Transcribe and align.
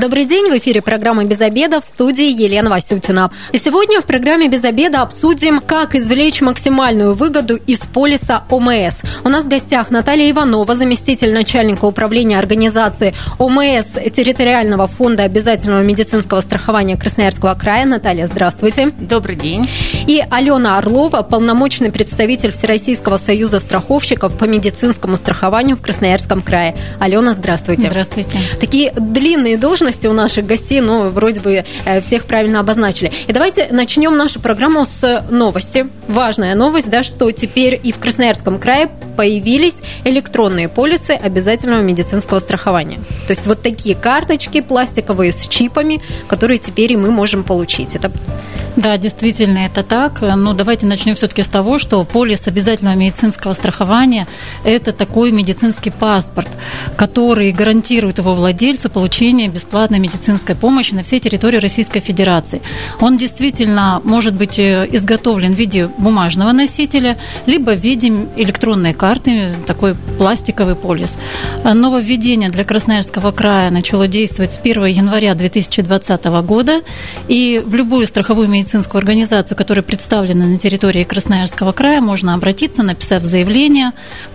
Добрый 0.00 0.24
день, 0.24 0.50
в 0.50 0.56
эфире 0.56 0.80
программа 0.80 1.24
«Без 1.24 1.42
обеда» 1.42 1.78
в 1.82 1.84
студии 1.84 2.24
Елена 2.24 2.70
Васютина. 2.70 3.30
И 3.52 3.58
сегодня 3.58 4.00
в 4.00 4.06
программе 4.06 4.48
«Без 4.48 4.64
обеда» 4.64 5.02
обсудим, 5.02 5.60
как 5.60 5.94
извлечь 5.94 6.40
максимальную 6.40 7.12
выгоду 7.12 7.56
из 7.56 7.80
полиса 7.80 8.44
ОМС. 8.48 9.02
У 9.24 9.28
нас 9.28 9.44
в 9.44 9.48
гостях 9.48 9.90
Наталья 9.90 10.30
Иванова, 10.30 10.74
заместитель 10.74 11.34
начальника 11.34 11.84
управления 11.84 12.38
организации 12.38 13.12
ОМС 13.38 13.88
территориального 14.14 14.86
фонда 14.86 15.24
обязательного 15.24 15.82
медицинского 15.82 16.40
страхования 16.40 16.96
Красноярского 16.96 17.52
края. 17.52 17.84
Наталья, 17.84 18.26
здравствуйте. 18.26 18.92
Добрый 18.98 19.36
день. 19.36 19.68
И 20.06 20.24
Алена 20.30 20.78
Орлова, 20.78 21.20
полномочный 21.20 21.92
представитель 21.92 22.52
Всероссийского 22.52 23.18
союза 23.18 23.58
страховщиков 23.58 24.32
по 24.38 24.44
медицинскому 24.44 25.18
страхованию 25.18 25.76
в 25.76 25.82
Красноярском 25.82 26.40
крае. 26.40 26.74
Алена, 26.98 27.34
здравствуйте. 27.34 27.90
Здравствуйте. 27.90 28.38
Такие 28.58 28.92
длинные 28.92 29.58
должности 29.58 29.89
должности 29.90 30.06
у 30.06 30.12
наших 30.12 30.46
гостей, 30.46 30.80
но 30.80 31.10
вроде 31.10 31.40
бы 31.40 31.64
э, 31.84 32.00
всех 32.00 32.24
правильно 32.24 32.60
обозначили. 32.60 33.10
И 33.26 33.32
давайте 33.32 33.68
начнем 33.70 34.16
нашу 34.16 34.40
программу 34.40 34.84
с 34.84 35.24
новости. 35.30 35.86
Важная 36.08 36.54
новость, 36.54 36.88
да, 36.90 37.02
что 37.02 37.30
теперь 37.32 37.80
и 37.82 37.92
в 37.92 37.98
Красноярском 37.98 38.58
крае 38.58 38.88
появились 39.16 39.78
электронные 40.04 40.68
полисы 40.68 41.10
обязательного 41.10 41.82
медицинского 41.82 42.38
страхования. 42.40 42.98
То 43.26 43.30
есть 43.30 43.46
вот 43.46 43.62
такие 43.62 43.94
карточки 43.94 44.60
пластиковые 44.60 45.32
с 45.32 45.48
чипами, 45.48 46.00
которые 46.28 46.58
теперь 46.58 46.92
и 46.92 46.96
мы 46.96 47.10
можем 47.10 47.42
получить. 47.42 47.96
Это 47.96 48.10
да, 48.76 48.96
действительно, 48.96 49.58
это 49.58 49.82
так. 49.82 50.20
Ну, 50.20 50.54
давайте 50.54 50.86
начнем 50.86 51.14
все-таки 51.14 51.42
с 51.42 51.48
того, 51.48 51.78
что 51.78 52.02
полис 52.04 52.46
обязательного 52.46 52.94
медицинского 52.94 53.52
страхования– 53.54 54.26
это 54.64 54.92
такой 54.92 55.32
медицинский 55.32 55.90
паспорт, 55.90 56.48
который 56.96 57.52
гарантирует 57.52 58.18
его 58.18 58.32
владельцу 58.32 58.88
получение 58.88 59.48
бесплатной 59.48 59.98
медицинской 59.98 60.54
помощи 60.54 60.94
на 60.94 61.02
всей 61.02 61.18
территории 61.20 61.58
Российской 61.58 62.00
Федерации. 62.00 62.62
Он 63.00 63.16
действительно 63.16 64.00
может 64.04 64.34
быть 64.34 64.58
э, 64.58 64.88
изготовлен 64.92 65.54
в 65.54 65.58
виде 65.58 65.88
бумажного 65.98 66.52
носителя, 66.52 67.18
либо 67.46 67.72
в 67.72 67.80
виде 67.80 68.08
электронной 68.36 68.94
карты, 68.94 69.52
такой 69.66 69.94
пластиковый 70.16 70.76
полис. 70.76 71.18
Нововведение 71.64 72.50
для 72.50 72.64
Красноярского 72.64 73.32
края 73.32 73.70
начало 73.70 74.06
действовать 74.06 74.52
с 74.52 74.58
1 74.58 74.84
января 74.86 75.34
2020 75.34 76.24
года, 76.44 76.82
и 77.28 77.62
в 77.64 77.74
любую 77.74 78.06
страховую 78.06 78.48
медицинскую 78.48 78.59
медицинскую 78.60 79.00
организацию, 79.00 79.56
которая 79.56 79.82
представлена 79.82 80.46
на 80.46 80.58
территории 80.58 81.04
Красноярского 81.04 81.72
края, 81.72 82.00
можно 82.00 82.34
обратиться, 82.34 82.82
написав 82.82 83.24
заявление, 83.24 83.92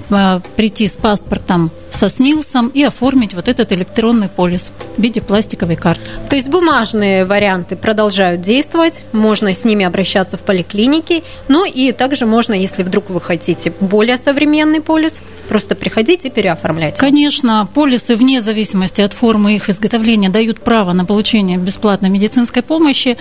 э, 0.09 0.39
прийти 0.55 0.87
с 0.87 0.93
паспортом 0.93 1.71
со 1.95 2.09
СНИЛСом 2.09 2.67
и 2.67 2.83
оформить 2.83 3.33
вот 3.33 3.47
этот 3.47 3.71
электронный 3.71 4.27
полис 4.27 4.71
в 4.97 5.01
виде 5.01 5.21
пластиковой 5.21 5.75
карты. 5.75 6.03
То 6.29 6.35
есть 6.35 6.49
бумажные 6.49 7.25
варианты 7.25 7.75
продолжают 7.75 8.41
действовать, 8.41 9.03
можно 9.11 9.53
с 9.53 9.63
ними 9.63 9.85
обращаться 9.85 10.37
в 10.37 10.41
поликлинике, 10.41 11.23
ну 11.47 11.65
и 11.65 11.91
также 11.91 12.25
можно, 12.25 12.53
если 12.53 12.83
вдруг 12.83 13.09
вы 13.09 13.21
хотите 13.21 13.73
более 13.79 14.17
современный 14.17 14.81
полис, 14.81 15.21
просто 15.47 15.75
приходите 15.75 16.27
и 16.27 16.31
переоформляйте. 16.31 16.99
Конечно, 16.99 17.67
полисы 17.73 18.15
вне 18.15 18.41
зависимости 18.41 19.01
от 19.01 19.13
формы 19.13 19.55
их 19.55 19.69
изготовления 19.69 20.29
дают 20.29 20.59
право 20.61 20.93
на 20.93 21.05
получение 21.05 21.57
бесплатной 21.57 22.09
медицинской 22.09 22.61
помощи. 22.61 23.17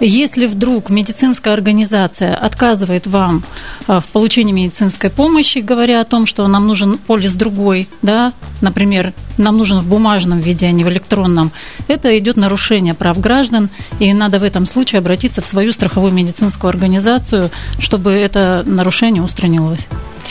Если 0.00 0.46
вдруг 0.46 0.90
медицинская 0.90 1.54
организация 1.54 2.34
отказывает 2.34 3.06
вам 3.06 3.44
э, 3.86 4.00
в 4.00 4.08
получении 4.08 4.52
медицинской 4.52 5.10
помощи, 5.10 5.58
говоря 5.58 6.00
о 6.00 6.04
том, 6.04 6.26
что 6.26 6.46
нам 6.48 6.66
нужен 6.66 6.98
полис 6.98 7.34
другой, 7.34 7.88
да, 8.02 8.15
например, 8.60 9.12
нам 9.38 9.58
нужен 9.58 9.78
в 9.78 9.86
бумажном 9.86 10.40
виде, 10.40 10.66
а 10.66 10.72
не 10.72 10.84
в 10.84 10.88
электронном, 10.88 11.52
это 11.88 12.16
идет 12.18 12.36
нарушение 12.36 12.94
прав 12.94 13.20
граждан, 13.20 13.68
и 13.98 14.12
надо 14.14 14.38
в 14.38 14.42
этом 14.42 14.66
случае 14.66 14.98
обратиться 14.98 15.42
в 15.42 15.46
свою 15.46 15.72
страховую 15.72 16.12
медицинскую 16.12 16.68
организацию, 16.68 17.50
чтобы 17.78 18.12
это 18.12 18.64
нарушение 18.66 19.22
устранилось. 19.22 19.86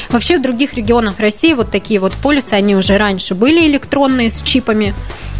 Вообще 0.09 0.37
в 0.37 0.41
других 0.41 0.73
регионах 0.73 1.19
России 1.19 1.53
вот 1.53 1.71
такие 1.71 1.99
вот 1.99 2.13
полисы, 2.13 2.53
они 2.53 2.75
уже 2.75 2.97
раньше 2.97 3.33
были 3.33 3.67
электронные 3.67 4.29
с 4.29 4.41
чипами 4.41 4.93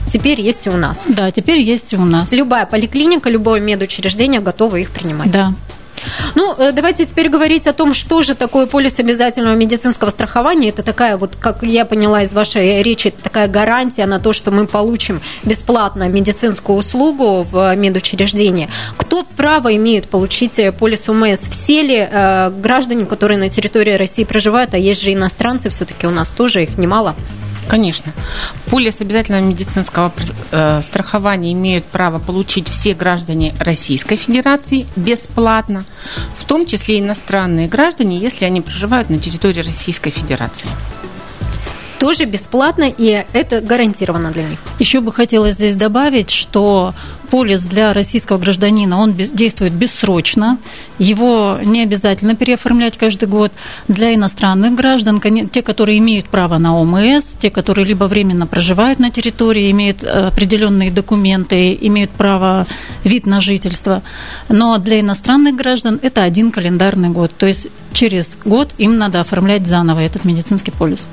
теперь 0.07 0.41
есть 0.41 0.67
и 0.67 0.69
у 0.69 0.77
нас. 0.77 1.03
Да, 1.07 1.31
теперь 1.31 1.59
есть 1.59 1.93
и 1.93 1.97
у 1.97 2.05
нас. 2.05 2.31
Любая 2.31 2.65
поликлиника, 2.65 3.29
любое 3.29 3.59
медучреждение 3.59 4.41
готово 4.41 4.77
их 4.77 4.91
принимать. 4.91 5.31
Да. 5.31 5.53
Ну, 6.35 6.53
э, 6.57 6.71
давайте 6.73 7.05
теперь 7.05 7.29
говорить 7.29 7.65
о 7.65 7.73
том, 7.73 7.93
что 7.93 8.21
же 8.21 8.35
такое 8.35 8.65
полис 8.65 8.99
обязательного 8.99 9.55
медицинского 9.55 10.09
страхования. 10.09 10.69
Это 10.69 10.83
такая 10.83 11.17
вот, 11.17 11.35
как 11.39 11.63
я 11.63 11.85
поняла 11.85 12.23
из 12.23 12.33
вашей 12.33 12.83
речи, 12.83 13.09
такая 13.09 13.47
гарантия 13.47 14.05
на 14.05 14.19
то, 14.19 14.33
что 14.33 14.51
мы 14.51 14.67
получим 14.67 15.21
бесплатно 15.43 16.09
медицинскую 16.09 16.77
услугу 16.77 17.43
в 17.43 17.75
медучреждении. 17.75 18.69
Кто 18.97 19.23
право 19.23 19.73
имеет 19.75 20.09
получить 20.09 20.59
полис 20.77 21.07
УМС? 21.07 21.39
Все 21.49 21.81
ли 21.81 21.97
э, 21.97 22.49
граждане, 22.49 23.05
которые 23.05 23.37
на 23.37 23.49
территории 23.49 23.93
России 23.93 24.25
проживают, 24.25 24.73
а 24.73 24.77
есть 24.77 25.01
же 25.01 25.13
иностранцы, 25.13 25.69
все-таки 25.69 26.05
у 26.05 26.11
нас 26.11 26.31
тоже 26.31 26.63
их 26.63 26.77
немало? 26.77 27.15
Конечно. 27.67 28.13
Полис 28.67 29.01
обязательного 29.01 29.41
медицинского 29.41 30.13
э, 30.51 30.81
страхования 30.83 31.51
имеют 31.53 31.85
право 31.85 32.19
получить 32.19 32.69
все 32.69 32.93
граждане 32.93 33.55
Российской 33.59 34.17
Федерации 34.17 34.85
бесплатно, 34.95 35.83
в 36.37 36.43
том 36.45 36.65
числе 36.65 36.99
иностранные 36.99 37.67
граждане, 37.67 38.17
если 38.17 38.45
они 38.45 38.61
проживают 38.61 39.09
на 39.09 39.17
территории 39.17 39.61
Российской 39.61 40.11
Федерации 40.11 40.69
тоже 41.97 42.25
бесплатно, 42.25 42.83
и 42.95 43.25
это 43.33 43.61
гарантировано 43.61 44.29
для 44.31 44.43
них. 44.43 44.59
Еще 44.77 44.99
бы 44.99 45.11
хотелось 45.11 45.55
здесь 45.55 45.75
добавить, 45.75 46.29
что 46.29 46.93
полис 47.25 47.61
для 47.61 47.93
российского 47.93 48.37
гражданина, 48.37 48.97
он 48.99 49.13
действует 49.13 49.73
бессрочно, 49.73 50.57
его 50.99 51.59
не 51.63 51.83
обязательно 51.83 52.35
переоформлять 52.35 52.97
каждый 52.97 53.27
год. 53.27 53.51
Для 53.87 54.13
иностранных 54.13 54.75
граждан, 54.75 55.19
те, 55.49 55.61
которые 55.61 55.97
имеют 55.99 56.27
право 56.29 56.57
на 56.57 56.79
ОМС, 56.79 57.35
те, 57.39 57.49
которые 57.49 57.85
либо 57.85 58.05
временно 58.05 58.47
проживают 58.47 58.99
на 58.99 59.11
территории, 59.11 59.71
имеют 59.71 60.03
э, 60.03 60.27
определенные 60.27 60.91
документы, 60.91 61.77
имеют 61.81 62.11
право 62.11 62.67
вид 63.03 63.25
на 63.25 63.41
жительство. 63.41 64.01
Но 64.49 64.77
для 64.77 64.99
иностранных 64.99 65.55
граждан 65.55 65.99
это 66.01 66.23
один 66.23 66.51
календарный 66.51 67.09
год. 67.09 67.31
То 67.37 67.45
есть 67.45 67.67
через 67.95 68.37
год 68.45 68.73
им 68.77 68.97
надо 68.97 69.21
оформлять 69.21 69.65
заново 69.65 69.99
этот 70.01 70.25
медицинский 70.25 70.71
полис. 70.71 71.07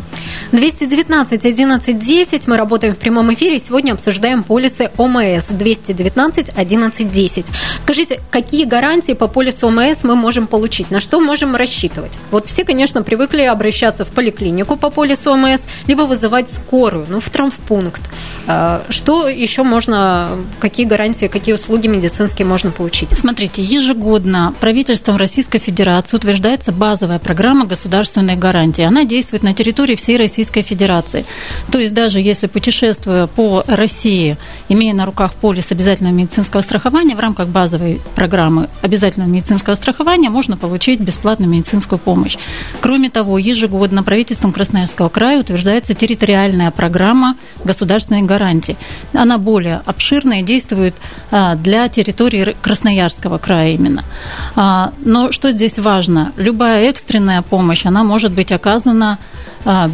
219 0.53 1.45
11 1.45 1.99
10. 1.99 2.49
Мы 2.49 2.56
работаем 2.56 2.95
в 2.95 2.99
прямом 2.99 3.33
эфире. 3.34 3.59
Сегодня 3.59 3.93
обсуждаем 3.93 4.43
полисы 4.43 4.91
ОМС. 4.97 5.47
219 5.51 6.12
11 6.15 7.12
10. 7.12 7.47
Скажите, 7.81 8.21
какие 8.31 8.65
гарантии 8.65 9.12
по 9.12 9.28
полису 9.28 9.69
ОМС 9.69 10.05
мы 10.05 10.17
можем 10.17 10.47
получить? 10.47 10.91
На 10.91 11.00
что 11.00 11.21
можем 11.21 11.56
рассчитывать? 11.56 12.19
Вот 12.31 12.49
все, 12.49 12.65
конечно, 12.65 13.03
привыкли 13.03 13.43
обращаться 13.43 14.05
в 14.05 14.09
поликлинику 14.09 14.77
по 14.77 14.91
полису 14.91 15.33
ОМС, 15.33 15.62
либо 15.87 16.03
вызывать 16.03 16.49
скорую, 16.49 17.06
ну, 17.09 17.21
в 17.21 17.31
травмпункт. 17.31 18.03
А, 18.47 18.83
что 18.89 19.28
еще 19.28 19.62
можно, 19.62 20.31
какие 20.61 20.87
гарантии, 20.87 21.27
какие 21.27 21.55
услуги 21.55 21.89
медицинские 21.89 22.47
можно 22.47 22.71
получить? 22.71 23.11
Смотрите, 23.17 23.62
ежегодно 23.62 24.55
правительством 24.61 25.17
Российской 25.17 25.59
Федерации 25.59 26.17
утверждается 26.17 26.72
базовая 26.72 27.19
программа 27.19 27.67
государственной 27.67 28.37
гарантии. 28.37 28.83
Она 28.83 29.05
действует 29.05 29.43
на 29.43 29.55
территории 29.55 29.95
всей 29.95 30.17
Российской 30.17 30.62
Федерации. 30.62 31.25
То 31.71 31.78
есть 31.78 31.95
даже 31.95 32.21
если 32.21 32.47
путешествуя 32.47 33.27
по 33.27 33.65
России, 33.67 34.37
имея 34.69 34.95
на 34.95 35.06
руках 35.06 35.34
полис 35.34 35.72
обязательного 35.92 36.14
медицинского 36.14 36.62
страхования, 36.62 37.14
в 37.14 37.20
рамках 37.20 37.48
базовой 37.48 38.00
программы 38.14 38.69
обязательного 38.80 39.28
медицинского 39.28 39.74
страхования 39.74 40.30
можно 40.30 40.56
получить 40.56 41.00
бесплатную 41.00 41.50
медицинскую 41.50 41.98
помощь. 41.98 42.39
Кроме 42.80 43.10
того, 43.10 43.36
ежегодно 43.36 44.03
правительством 44.03 44.53
Красноярского 44.53 45.10
края 45.10 45.41
утверждается 45.41 45.94
территориальная 45.94 46.71
программа 46.71 47.36
государственной 47.65 48.22
гарантии. 48.22 48.77
Она 49.12 49.36
более 49.36 49.83
обширная 49.84 50.41
и 50.41 50.42
действует 50.42 50.94
а, 51.30 51.56
для 51.56 51.89
территории 51.89 52.56
Красноярского 52.62 53.36
края 53.36 53.72
именно. 53.72 54.03
А, 54.56 54.92
но 55.04 55.30
что 55.30 55.53
здесь 55.53 55.78
важно? 55.78 56.33
Любая 56.36 56.88
экстренная 56.88 57.42
помощь, 57.42 57.84
она 57.84 58.03
может 58.03 58.33
быть 58.33 58.50
оказана 58.50 59.18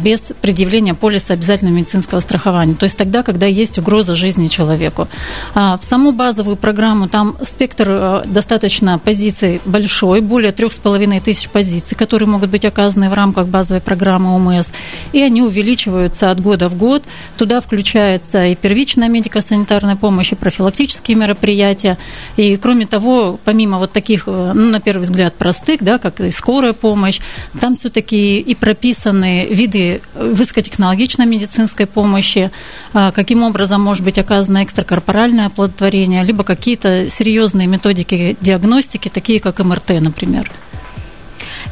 без 0.03 0.21
предъявления 0.41 0.93
полиса 0.93 1.33
обязательного 1.33 1.75
медицинского 1.75 2.19
страхования. 2.19 2.73
То 2.73 2.85
есть 2.85 2.97
тогда, 2.97 3.23
когда 3.23 3.45
есть 3.45 3.77
угроза 3.77 4.15
жизни 4.15 4.47
человеку. 4.47 5.07
А, 5.53 5.77
в 5.77 5.83
саму 5.83 6.11
базовую 6.11 6.57
программу 6.57 7.07
там 7.07 7.37
спектр 7.43 7.87
э, 7.89 8.23
достаточно 8.25 8.99
позиций 8.99 9.61
большой, 9.65 10.21
более 10.21 10.51
трех 10.51 10.73
с 10.73 10.77
половиной 10.77 11.19
тысяч 11.19 11.49
позиций, 11.49 11.95
которые 11.95 12.27
могут 12.27 12.49
быть 12.49 12.65
оказаны 12.65 13.09
в 13.09 13.13
рамках 13.13 13.47
базовой 13.47 13.81
программы 13.81 14.35
ОМС. 14.35 14.69
И 15.13 15.21
они 15.21 15.41
увеличиваются 15.41 16.31
от 16.31 16.41
года 16.41 16.69
в 16.69 16.77
год. 16.77 17.03
Туда 17.37 17.61
включается 17.61 18.45
и 18.45 18.55
первичная 18.55 19.09
медико-санитарная 19.09 19.95
помощь, 19.95 20.31
и 20.31 20.35
профилактические 20.35 21.17
мероприятия. 21.17 21.97
И 22.37 22.57
кроме 22.57 22.85
того, 22.85 23.39
помимо 23.43 23.77
вот 23.77 23.91
таких, 23.91 24.23
э, 24.27 24.51
ну, 24.53 24.69
на 24.69 24.79
первый 24.79 25.03
взгляд, 25.03 25.35
простых, 25.35 25.83
да, 25.83 25.97
как 25.97 26.19
и 26.19 26.31
скорая 26.31 26.73
помощь, 26.73 27.19
там 27.59 27.75
все-таки 27.75 28.39
и 28.39 28.55
прописаны 28.55 29.47
виды 29.59 30.01
высокотехнологичной 30.15 31.25
медицинской 31.25 31.85
помощи, 31.85 32.49
а, 32.93 33.11
каким 33.11 33.43
образом 33.43 33.81
может 33.81 34.05
быть 34.05 34.17
оказано 34.17 34.63
экстракорпоральное 34.63 35.47
оплодотворение, 35.47 36.23
либо 36.23 36.43
какие-то 36.43 37.09
серьезные 37.09 37.67
методики 37.67 38.37
диагностики, 38.39 39.09
такие 39.09 39.41
как 39.41 39.59
МРТ, 39.59 39.99
например. 39.99 40.49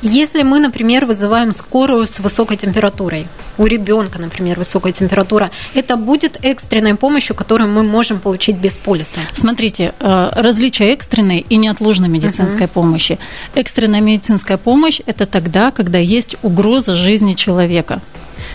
Если 0.02 0.44
мы, 0.44 0.60
например, 0.60 1.06
вызываем 1.06 1.52
скорую 1.52 2.08
с 2.08 2.20
высокой 2.20 2.58
температурой, 2.58 3.28
у 3.58 3.66
ребенка, 3.66 4.20
например, 4.20 4.58
высокая 4.58 4.94
температура, 4.94 5.52
это 5.74 5.96
будет 5.98 6.38
экстренной 6.44 6.96
помощью, 6.96 7.36
которую 7.36 7.70
мы 7.70 7.84
можем 7.84 8.20
получить 8.20 8.58
без 8.58 8.78
полиса. 8.78 9.20
Смотрите, 9.34 9.94
э, 10.00 10.30
различие 10.36 10.94
экстренной 10.94 11.46
и 11.50 11.58
неотложной 11.58 12.10
медицинской 12.10 12.68
uh-huh. 12.68 12.74
помощи. 12.74 13.20
Экстренная 13.56 14.02
медицинская 14.02 14.58
помощь– 14.58 15.02
это 15.06 15.26
тогда, 15.26 15.72
когда 15.72 15.98
есть 15.98 16.36
угроза 16.44 16.96
жизни 16.96 17.34
человека 17.34 18.02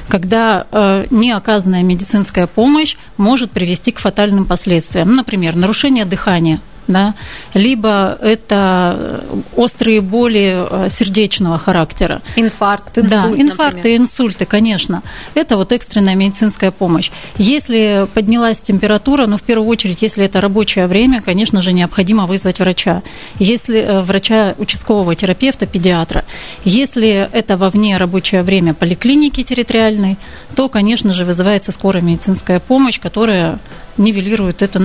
когда 0.08 0.66
э, 0.70 1.06
неоказанная 1.10 1.82
медицинская 1.82 2.46
помощь 2.46 2.96
может 3.16 3.50
привести 3.50 3.92
к 3.92 3.98
фатальным 3.98 4.46
последствиям. 4.46 5.14
Например, 5.14 5.56
нарушение 5.56 6.04
дыхания– 6.04 6.60
да, 6.88 7.14
либо 7.54 8.18
это 8.20 8.96
э, 9.30 9.40
острые 9.56 10.00
боли 10.00 10.66
э, 10.68 10.88
сердечного 10.90 11.58
характера. 11.58 12.22
Инфаркт, 12.36 12.98
инсульт, 12.98 13.10
Да, 13.10 13.28
инфаркты, 13.28 13.76
например. 13.76 14.00
инсульты, 14.00 14.46
конечно. 14.46 15.02
Это 15.34 15.56
вот 15.56 15.72
экстренная 15.72 16.14
медицинская 16.14 16.70
помощь. 16.70 17.10
Если 17.38 18.06
поднялась 18.14 18.58
температура, 18.58 19.26
ну, 19.26 19.36
в 19.36 19.42
первую 19.42 19.68
очередь, 19.68 20.02
если 20.02 20.24
это 20.24 20.40
рабочее 20.40 20.86
время, 20.86 21.22
конечно 21.22 21.62
же, 21.62 21.72
необходимо 21.72 22.26
вызвать 22.26 22.58
врача. 22.58 23.02
Если 23.38 23.78
э, 23.78 24.00
врача 24.02 24.54
участкового 24.58 25.14
терапевта, 25.14 25.66
педиатра. 25.66 26.24
Если 26.64 27.28
это 27.32 27.56
вовне 27.56 27.96
рабочее 27.96 28.42
время 28.42 28.74
поликлиники 28.74 29.42
территориальной, 29.42 30.18
то, 30.56 30.68
конечно 30.68 31.14
же, 31.14 31.24
вызывается 31.24 31.72
скорая 31.72 32.02
медицинская 32.02 32.60
помощь, 32.60 33.00
которая 33.00 33.58
нивелирует 33.96 34.62
эту 34.62 34.80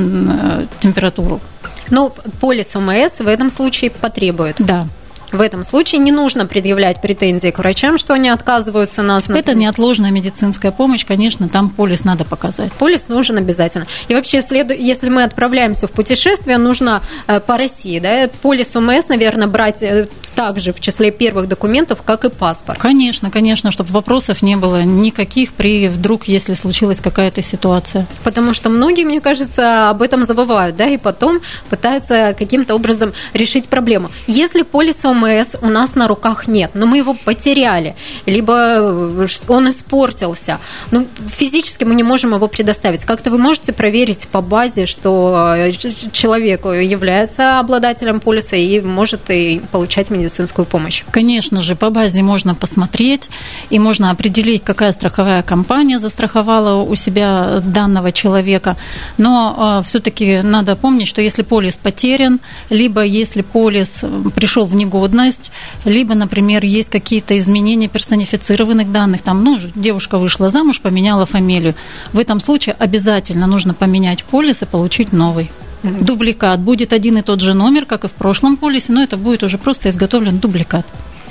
температуру. 0.79 1.41
Но 1.89 2.13
полис 2.39 2.75
ОМС 2.75 3.19
в 3.19 3.27
этом 3.27 3.49
случае 3.49 3.91
потребует. 3.91 4.55
Да. 4.59 4.87
В 5.31 5.41
этом 5.41 5.63
случае 5.63 5.99
не 5.99 6.11
нужно 6.11 6.45
предъявлять 6.45 7.01
претензии 7.01 7.49
к 7.49 7.59
врачам, 7.59 7.97
что 7.97 8.13
они 8.13 8.29
отказываются 8.29 9.01
нас. 9.01 9.27
Например. 9.27 9.43
Это 9.43 9.57
неотложная 9.57 10.11
медицинская 10.11 10.71
помощь, 10.71 11.05
конечно, 11.05 11.49
там 11.49 11.69
полис 11.69 12.03
надо 12.05 12.23
показать. 12.23 12.71
Полис 12.73 13.09
нужен 13.09 13.37
обязательно. 13.37 13.87
И 14.07 14.15
вообще, 14.15 14.37
если 14.37 15.09
мы 15.09 15.23
отправляемся 15.23 15.87
в 15.87 15.91
путешествие, 15.91 16.57
нужно 16.57 17.01
э, 17.27 17.39
по 17.39 17.57
России, 17.57 17.99
да, 17.99 18.29
полис 18.41 18.75
ОМС, 18.75 19.09
наверное, 19.09 19.47
брать 19.47 19.83
э, 19.83 20.07
также 20.35 20.71
в 20.71 20.79
числе 20.79 21.11
первых 21.11 21.47
документов, 21.47 22.03
как 22.05 22.23
и 22.23 22.29
паспорт. 22.29 22.79
Конечно, 22.79 23.31
конечно, 23.31 23.71
чтобы 23.71 23.89
вопросов 23.91 24.41
не 24.41 24.55
было 24.55 24.83
никаких 24.83 25.53
при 25.53 25.87
вдруг, 25.87 26.25
если 26.25 26.53
случилась 26.53 27.01
какая-то 27.01 27.41
ситуация. 27.41 28.05
Потому 28.23 28.53
что 28.53 28.69
многие, 28.69 29.03
мне 29.03 29.19
кажется, 29.19 29.89
об 29.89 30.01
этом 30.01 30.23
забывают, 30.23 30.75
да, 30.75 30.85
и 30.87 30.97
потом 30.97 31.41
пытаются 31.69 32.35
каким-то 32.37 32.75
образом 32.75 33.13
решить 33.33 33.67
проблему. 33.67 34.11
Если 34.27 34.61
полиса 34.61 35.09
ОМС 35.23 35.55
у 35.61 35.67
нас 35.67 35.95
на 35.95 36.07
руках 36.07 36.47
нет, 36.47 36.71
но 36.73 36.85
мы 36.85 36.97
его 36.97 37.13
потеряли, 37.13 37.95
либо 38.25 38.53
э, 38.55 39.27
он 39.47 39.69
испортился. 39.69 40.59
Ну, 40.91 41.07
физически 41.37 41.83
мы 41.83 41.95
не 41.95 42.03
можем 42.03 42.33
его 42.33 42.47
предоставить. 42.47 43.05
Как-то 43.05 43.31
вы 43.31 43.37
можете 43.37 43.73
проверить 43.73 44.27
по 44.27 44.41
базе, 44.41 44.85
что 44.85 45.55
э, 45.57 45.71
человек 46.11 46.65
является 46.65 47.59
обладателем 47.59 48.19
полиса 48.19 48.55
и 48.57 48.81
может 48.81 49.29
и 49.29 49.61
получать 49.71 50.09
медицинскую 50.09 50.65
помощь? 50.65 51.03
Конечно 51.11 51.61
же, 51.61 51.75
по 51.75 51.89
базе 51.89 52.23
можно 52.23 52.55
посмотреть 52.55 53.29
и 53.69 53.79
можно 53.79 54.11
определить, 54.11 54.63
какая 54.63 54.91
страховая 54.91 55.43
компания 55.43 55.99
застраховала 55.99 56.83
у 56.83 56.95
себя 56.95 57.61
данного 57.63 58.11
человека. 58.11 58.77
Но 59.17 59.79
э, 59.81 59.87
все-таки 59.87 60.41
надо 60.43 60.75
помнить, 60.75 61.07
что 61.07 61.21
если 61.21 61.43
полис 61.43 61.77
потерян, 61.77 62.39
либо 62.69 63.03
если 63.03 63.41
полис 63.41 64.03
пришел 64.35 64.65
в 64.65 64.75
негодность, 64.75 65.06
негодность, 65.07 65.51
либо, 65.85 66.15
например, 66.15 66.63
есть 66.65 66.89
какие-то 66.89 67.37
изменения 67.37 67.87
персонифицированных 67.87 68.91
данных, 68.91 69.21
там, 69.21 69.43
ну, 69.43 69.59
девушка 69.75 70.17
вышла 70.17 70.49
замуж, 70.49 70.81
поменяла 70.81 71.25
фамилию. 71.25 71.75
В 72.13 72.19
этом 72.19 72.39
случае 72.39 72.75
обязательно 72.79 73.47
нужно 73.47 73.73
поменять 73.73 74.23
полис 74.23 74.61
и 74.61 74.65
получить 74.65 75.13
новый. 75.13 75.49
Дубликат. 75.83 76.59
Будет 76.59 76.91
один 76.91 77.17
и 77.17 77.21
тот 77.21 77.39
же 77.39 77.53
номер, 77.53 77.85
как 77.85 78.03
и 78.03 78.07
в 78.07 78.11
прошлом 78.11 78.57
полисе, 78.57 78.91
но 78.93 79.03
это 79.03 79.15
будет 79.15 79.43
уже 79.43 79.57
просто 79.57 79.89
изготовлен 79.89 80.39
дубликат. 80.39 80.85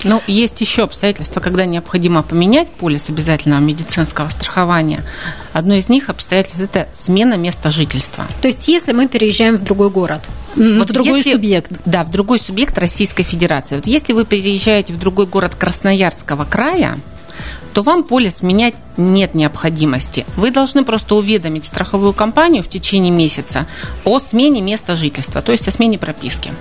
Ну, 0.05 0.23
есть 0.27 0.61
еще 0.61 0.83
обстоятельства, 0.83 1.41
когда 1.41 1.65
необходимо 1.65 2.23
поменять 2.23 2.69
полис 2.69 3.09
обязательного 3.09 3.61
медицинского 3.61 4.29
страхования. 4.29 5.03
Одно 5.53 5.75
из 5.75 5.89
них 5.89 6.11
обстоятельств– 6.11 6.61
это 6.61 6.87
смена 6.93 7.35
места 7.35 7.71
жительства. 7.71 8.27
То 8.41 8.49
есть, 8.49 8.69
если 8.69 8.93
мы 8.93 9.09
переезжаем 9.09 9.57
в 9.57 9.65
другой 9.65 9.91
город, 9.91 10.21
вот 10.57 10.91
в 10.91 10.93
другой 10.93 11.19
если, 11.19 11.35
субъект. 11.35 11.71
Да, 11.85 12.05
в 12.05 12.11
другой 12.11 12.39
субъект 12.39 12.77
Российской 12.79 13.23
Федерации. 13.23 13.77
Вот 13.77 13.87
если 13.87 14.13
вы 14.13 14.25
переезжаете 14.25 14.93
в 14.93 14.99
другой 14.99 15.27
город 15.27 15.55
Красноярского 15.55 16.45
края, 16.45 16.99
то 17.75 17.83
вам 17.83 18.05
полис 18.05 18.43
менять 18.43 18.75
нет 18.97 19.35
необходимости. 19.35 20.25
Вы 20.37 20.51
должны 20.51 20.83
просто 20.83 21.15
уведомить 21.15 21.67
страховую 21.67 22.15
компанию 22.15 22.63
в 22.63 22.69
течение 22.69 23.13
месяца 23.13 23.67
о 24.05 24.19
смене 24.19 24.63
места 24.63 24.97
жительства, 24.97 25.43
то 25.43 25.53
есть 25.53 25.69
о 25.69 25.71
смене 25.71 25.99
прописки. 25.99 26.53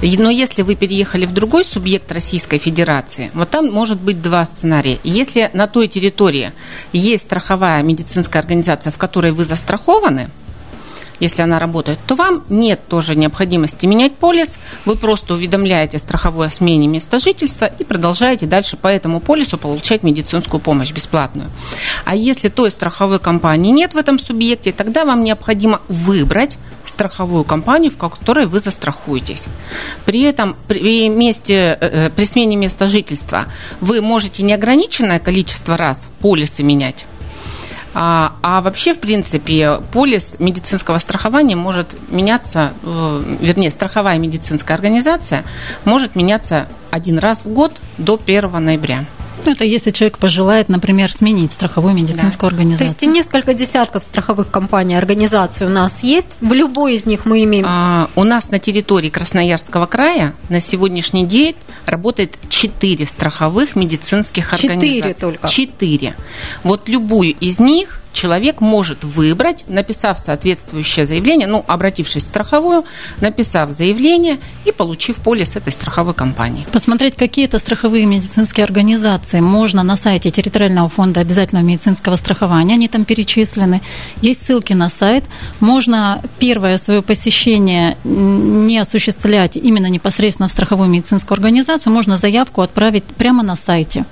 Но 0.00 0.30
если 0.30 0.62
вы 0.62 0.74
переехали 0.74 1.26
в 1.26 1.32
другой 1.32 1.64
субъект 1.64 2.10
Российской 2.10 2.58
Федерации, 2.58 3.30
вот 3.34 3.50
там 3.50 3.70
может 3.70 4.00
быть 4.00 4.22
два 4.22 4.44
сценария. 4.46 4.98
Если 5.04 5.50
на 5.52 5.66
той 5.66 5.86
территории 5.86 6.52
есть 6.92 7.24
страховая 7.24 7.82
медицинская 7.82 8.42
организация, 8.42 8.90
в 8.90 8.98
которой 8.98 9.32
вы 9.32 9.44
застрахованы, 9.44 10.30
если 11.22 11.42
она 11.42 11.60
работает, 11.60 12.00
то 12.06 12.16
вам 12.16 12.42
нет 12.48 12.80
тоже 12.88 13.14
необходимости 13.14 13.86
менять 13.86 14.16
полис. 14.16 14.48
Вы 14.84 14.96
просто 14.96 15.34
уведомляете 15.34 15.98
страховой 15.98 16.48
о 16.48 16.50
смене 16.50 16.88
места 16.88 17.20
жительства 17.20 17.66
и 17.66 17.84
продолжаете 17.84 18.46
дальше 18.46 18.76
по 18.76 18.88
этому 18.88 19.20
полису 19.20 19.56
получать 19.56 20.02
медицинскую 20.02 20.60
помощь 20.60 20.90
бесплатную. 20.90 21.48
А 22.04 22.16
если 22.16 22.48
той 22.48 22.72
страховой 22.72 23.20
компании 23.20 23.70
нет 23.70 23.94
в 23.94 23.96
этом 23.96 24.18
субъекте, 24.18 24.72
тогда 24.72 25.04
вам 25.04 25.22
необходимо 25.22 25.80
выбрать 25.88 26.58
страховую 26.84 27.44
компанию, 27.44 27.92
в 27.92 27.96
которой 27.96 28.46
вы 28.46 28.58
застрахуетесь. 28.58 29.44
При 30.04 30.22
этом 30.22 30.56
при, 30.66 31.08
месте, 31.08 31.78
э, 31.80 32.06
э, 32.06 32.10
при 32.10 32.24
смене 32.24 32.56
места 32.56 32.88
жительства 32.88 33.46
вы 33.80 34.00
можете 34.00 34.42
неограниченное 34.42 35.20
количество 35.20 35.76
раз 35.76 35.98
полисы 36.20 36.64
менять. 36.64 37.06
А, 37.94 38.34
а 38.42 38.60
вообще, 38.60 38.94
в 38.94 38.98
принципе, 38.98 39.80
полис 39.92 40.36
медицинского 40.38 40.98
страхования 40.98 41.56
может 41.56 41.96
меняться, 42.10 42.72
э, 42.82 43.36
вернее, 43.40 43.70
страховая 43.70 44.18
медицинская 44.18 44.76
организация 44.76 45.44
может 45.84 46.16
меняться 46.16 46.66
один 46.90 47.18
раз 47.18 47.44
в 47.44 47.52
год 47.52 47.72
до 47.98 48.16
1 48.16 48.64
ноября. 48.64 49.04
Ну, 49.44 49.52
это 49.52 49.64
если 49.64 49.90
человек 49.90 50.18
пожелает, 50.18 50.68
например, 50.68 51.12
сменить 51.12 51.52
страховую 51.52 51.94
медицинскую 51.94 52.50
да. 52.50 52.56
организацию. 52.56 52.88
То 52.94 53.04
есть 53.06 53.14
несколько 53.14 53.54
десятков 53.54 54.02
страховых 54.02 54.50
компаний, 54.50 54.94
организаций 54.94 55.66
у 55.66 55.70
нас 55.70 56.02
есть. 56.02 56.36
В 56.40 56.52
любой 56.52 56.94
из 56.94 57.06
них 57.06 57.26
мы 57.26 57.42
имеем... 57.44 57.64
А, 57.66 58.08
у 58.14 58.24
нас 58.24 58.50
на 58.50 58.58
территории 58.58 59.10
Красноярского 59.10 59.86
края 59.86 60.34
на 60.48 60.60
сегодняшний 60.60 61.26
день 61.26 61.56
работает 61.86 62.38
четыре 62.48 63.06
страховых 63.06 63.76
медицинских 63.76 64.52
организаций. 64.52 64.96
Четыре 64.96 65.14
только? 65.14 65.48
Четыре. 65.48 66.14
Вот 66.62 66.88
любую 66.88 67.34
из 67.34 67.58
них 67.58 68.01
человек 68.12 68.60
может 68.60 69.04
выбрать, 69.04 69.64
написав 69.68 70.18
соответствующее 70.18 71.06
заявление, 71.06 71.46
ну, 71.46 71.64
обратившись 71.66 72.24
в 72.24 72.28
страховую, 72.28 72.84
написав 73.20 73.70
заявление 73.70 74.38
и 74.64 74.72
получив 74.72 75.16
полис 75.16 75.56
этой 75.56 75.72
страховой 75.72 76.14
компании. 76.14 76.66
Посмотреть 76.72 77.16
какие-то 77.16 77.58
страховые 77.58 78.06
медицинские 78.06 78.64
организации 78.64 79.40
можно 79.40 79.82
на 79.82 79.96
сайте 79.96 80.30
территориального 80.30 80.88
фонда 80.88 81.20
обязательного 81.20 81.64
медицинского 81.64 82.16
страхования, 82.16 82.74
они 82.74 82.88
там 82.88 83.04
перечислены. 83.04 83.80
Есть 84.20 84.46
ссылки 84.46 84.72
на 84.72 84.88
сайт. 84.88 85.24
Можно 85.60 86.20
первое 86.38 86.78
свое 86.78 87.02
посещение 87.02 87.96
не 88.04 88.78
осуществлять 88.78 89.56
именно 89.56 89.86
непосредственно 89.86 90.48
в 90.48 90.52
страховую 90.52 90.88
медицинскую 90.88 91.36
организацию, 91.36 91.92
можно 91.92 92.16
заявку 92.16 92.60
отправить 92.60 93.04
прямо 93.04 93.42
на 93.42 93.56
сайте 93.56 94.04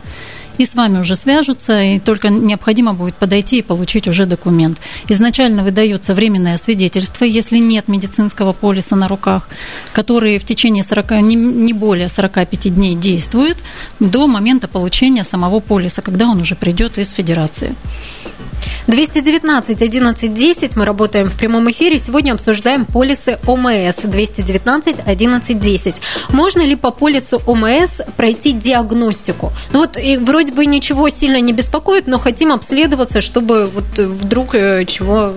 и 0.61 0.67
с 0.67 0.75
вами 0.75 0.99
уже 0.99 1.17
свяжутся, 1.17 1.83
и 1.83 1.99
только 1.99 2.29
необходимо 2.29 2.93
будет 2.93 3.15
подойти 3.15 3.59
и 3.59 3.63
получить 3.63 4.07
уже 4.09 4.27
документ. 4.27 4.79
Изначально 5.09 5.65
выдается 5.65 6.15
временное 6.15 6.59
свидетельство, 6.59 7.25
если 7.25 7.57
нет 7.57 7.89
медицинского 7.89 8.53
полиса 8.53 8.95
на 8.95 9.09
руках, 9.09 9.49
который 9.95 10.39
в 10.39 10.45
течение 10.45 10.85
40, 10.85 11.13
не, 11.23 11.35
не 11.35 11.73
более 11.73 12.11
45 12.11 12.75
дней 12.75 12.95
действует 12.95 13.57
до 14.01 14.27
момента 14.27 14.69
получения 14.69 15.25
самого 15.25 15.61
полиса, 15.61 16.03
когда 16.03 16.27
он 16.27 16.43
уже 16.43 16.57
придет 16.57 16.99
из 16.99 17.11
Федерации. 17.13 17.75
219 18.87 19.83
11 19.83 20.35
10. 20.35 20.77
Мы 20.77 20.85
работаем 20.85 21.29
в 21.29 21.35
прямом 21.35 21.71
эфире. 21.71 21.99
Сегодня 21.99 22.33
обсуждаем 22.33 22.85
полисы 22.85 23.39
ОМС. 23.47 23.97
219 24.03 24.97
11 25.07 25.61
10. 25.61 25.95
Можно 26.31 26.63
ли 26.63 26.77
по 26.77 26.91
полису 26.91 27.41
ОМС 27.47 28.01
пройти 28.17 28.53
диагностику? 28.53 29.53
Ну 29.73 29.81
вот 29.81 29.97
и 29.97 30.17
вроде 30.17 30.50
бы 30.55 30.67
ничего 30.67 31.09
сильно 31.09 31.41
не 31.41 31.53
беспокоит, 31.53 32.07
но 32.07 32.19
хотим 32.19 32.53
обследоваться, 32.53 33.21
чтобы 33.21 33.67
вот 33.67 33.99
вдруг 33.99 34.55
э, 34.55 34.85
чего 34.87 35.33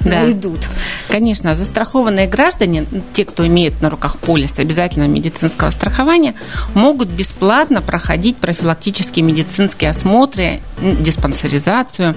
да. 0.00 0.22
уйдут. 0.24 0.60
Конечно, 1.08 1.54
застрахованные 1.54 2.26
граждане, 2.26 2.86
те, 3.12 3.24
кто 3.24 3.46
имеет 3.46 3.80
на 3.80 3.90
руках 3.90 4.18
полис 4.18 4.58
обязательного 4.58 5.08
медицинского 5.08 5.70
страхования, 5.70 6.34
могут 6.74 7.08
бесплатно 7.08 7.82
проходить 7.82 8.36
профилактические 8.36 9.24
медицинские 9.24 9.90
осмотры, 9.90 10.60
диспансеризацию. 10.80 12.14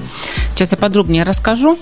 Сейчас 0.53 0.71
я 0.71 0.77
подробнее 0.77 1.23
расскажу. 1.23 1.77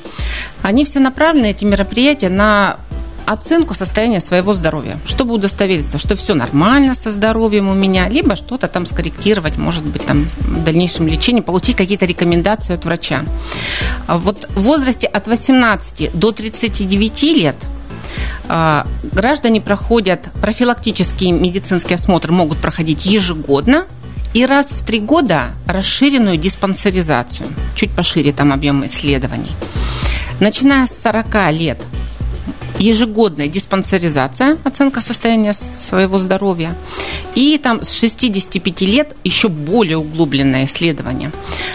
Они 0.61 0.85
все 0.85 0.99
направлены, 0.99 1.47
эти 1.47 1.65
мероприятия, 1.65 2.29
на 2.29 2.77
оценку 3.25 3.73
состояния 3.73 4.21
своего 4.21 4.53
здоровья, 4.53 4.99
чтобы 5.05 5.33
удостовериться, 5.33 5.97
что 5.97 6.15
все 6.15 6.33
нормально 6.33 6.95
со 6.95 7.11
здоровьем 7.11 7.67
у 7.67 7.73
меня, 7.73 8.07
либо 8.09 8.35
что-то 8.35 8.67
там 8.67 8.85
скорректировать, 8.85 9.57
может 9.57 9.85
быть, 9.85 10.05
там 10.05 10.27
в 10.39 10.63
дальнейшем 10.63 11.07
лечении, 11.07 11.41
получить 11.41 11.75
какие-то 11.75 12.05
рекомендации 12.05 12.75
от 12.75 12.85
врача. 12.85 13.23
Вот 14.07 14.47
в 14.55 14.61
возрасте 14.61 15.07
от 15.07 15.27
18 15.27 16.11
до 16.13 16.31
39 16.31 17.23
лет 17.23 17.55
а, 18.47 18.85
граждане 19.11 19.61
проходят 19.61 20.29
профилактический 20.41 21.31
медицинский 21.31 21.95
осмотр, 21.95 22.31
могут 22.31 22.59
проходить 22.59 23.05
ежегодно, 23.05 23.85
и 24.33 24.45
раз 24.45 24.67
в 24.67 24.85
три 24.85 24.99
года 24.99 25.51
расширенную 25.65 26.37
диспансеризацию, 26.37 27.47
чуть 27.73 27.91
пошире 27.91 28.33
там 28.33 28.51
объем 28.51 28.85
исследований. 28.85 29.51
Начиная 30.41 30.85
с 30.87 31.01
40 31.01 31.51
лет 31.53 31.77
ежегодная 32.79 33.47
диспансеризация, 33.47 34.57
оценка 34.63 35.01
состояния 35.01 35.53
своего 35.53 36.17
здоровья, 36.17 36.75
и 37.33 37.57
там 37.57 37.83
с 37.83 37.93
65 37.93 38.81
лет 38.81 39.15
еще 39.23 39.47
более 39.47 39.97
углубленное 39.97 40.65
исследование. 40.65 41.31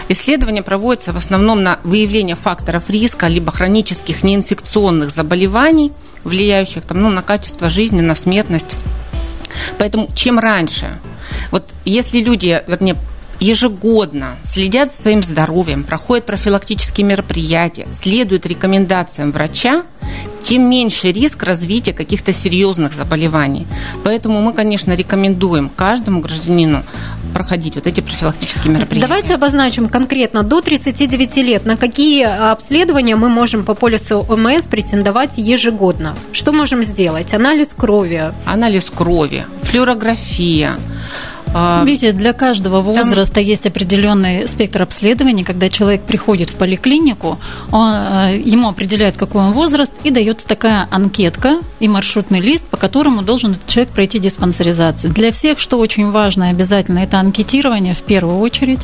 Исследование 0.09 0.63
проводится 0.63 1.13
в 1.13 1.17
основном 1.17 1.63
на 1.63 1.79
выявление 1.83 2.35
факторов 2.35 2.89
риска 2.89 3.27
либо 3.27 3.51
хронических 3.51 4.23
неинфекционных 4.23 5.11
заболеваний, 5.11 5.91
влияющих 6.23 6.83
там, 6.83 7.01
ну, 7.01 7.09
на 7.09 7.23
качество 7.23 7.69
жизни, 7.69 8.01
на 8.01 8.15
смертность. 8.15 8.75
Поэтому 9.77 10.07
чем 10.15 10.39
раньше, 10.39 10.99
вот 11.51 11.65
если 11.85 12.19
люди, 12.19 12.61
вернее, 12.67 12.95
ежегодно 13.41 14.35
следят 14.43 14.95
за 14.95 15.01
своим 15.01 15.23
здоровьем, 15.23 15.83
проходят 15.83 16.25
профилактические 16.25 17.05
мероприятия, 17.05 17.87
следуют 17.91 18.45
рекомендациям 18.45 19.31
врача, 19.31 19.83
тем 20.43 20.69
меньше 20.69 21.11
риск 21.11 21.43
развития 21.43 21.93
каких-то 21.93 22.33
серьезных 22.33 22.93
заболеваний. 22.93 23.67
Поэтому 24.03 24.41
мы, 24.41 24.53
конечно, 24.53 24.95
рекомендуем 24.95 25.69
каждому 25.69 26.21
гражданину 26.21 26.83
проходить 27.33 27.75
вот 27.75 27.87
эти 27.87 28.01
профилактические 28.01 28.73
мероприятия. 28.73 29.07
Давайте 29.07 29.35
обозначим 29.35 29.87
конкретно 29.87 30.43
до 30.43 30.61
39 30.61 31.37
лет, 31.37 31.65
на 31.65 31.77
какие 31.77 32.23
обследования 32.23 33.15
мы 33.15 33.29
можем 33.29 33.63
по 33.63 33.73
полису 33.73 34.25
ОМС 34.27 34.65
претендовать 34.65 35.37
ежегодно. 35.37 36.15
Что 36.33 36.51
можем 36.51 36.83
сделать? 36.83 37.33
Анализ 37.33 37.69
крови. 37.69 38.33
Анализ 38.45 38.85
крови, 38.85 39.45
флюорография, 39.63 40.77
Видите, 41.85 42.13
для 42.13 42.33
каждого 42.33 42.81
возраста 42.81 43.35
Там... 43.35 43.43
есть 43.43 43.65
определенный 43.65 44.47
спектр 44.47 44.83
обследований. 44.83 45.43
Когда 45.43 45.69
человек 45.69 46.03
приходит 46.03 46.49
в 46.49 46.55
поликлинику, 46.55 47.39
он, 47.71 47.93
э, 47.93 48.41
ему 48.43 48.69
определяют, 48.69 49.17
какой 49.17 49.41
он 49.41 49.53
возраст, 49.53 49.91
и 50.03 50.11
дается 50.11 50.47
такая 50.47 50.87
анкетка 50.91 51.59
и 51.79 51.87
маршрутный 51.87 52.39
лист, 52.39 52.65
по 52.65 52.77
которому 52.77 53.21
должен 53.21 53.51
этот 53.51 53.67
человек 53.67 53.93
пройти 53.93 54.19
диспансеризацию. 54.19 55.11
Для 55.13 55.31
всех, 55.31 55.59
что 55.59 55.77
очень 55.77 56.09
важно 56.11 56.45
и 56.45 56.49
обязательно, 56.51 56.99
это 56.99 57.19
анкетирование 57.19 57.93
в 57.93 58.01
первую 58.03 58.39
очередь, 58.39 58.81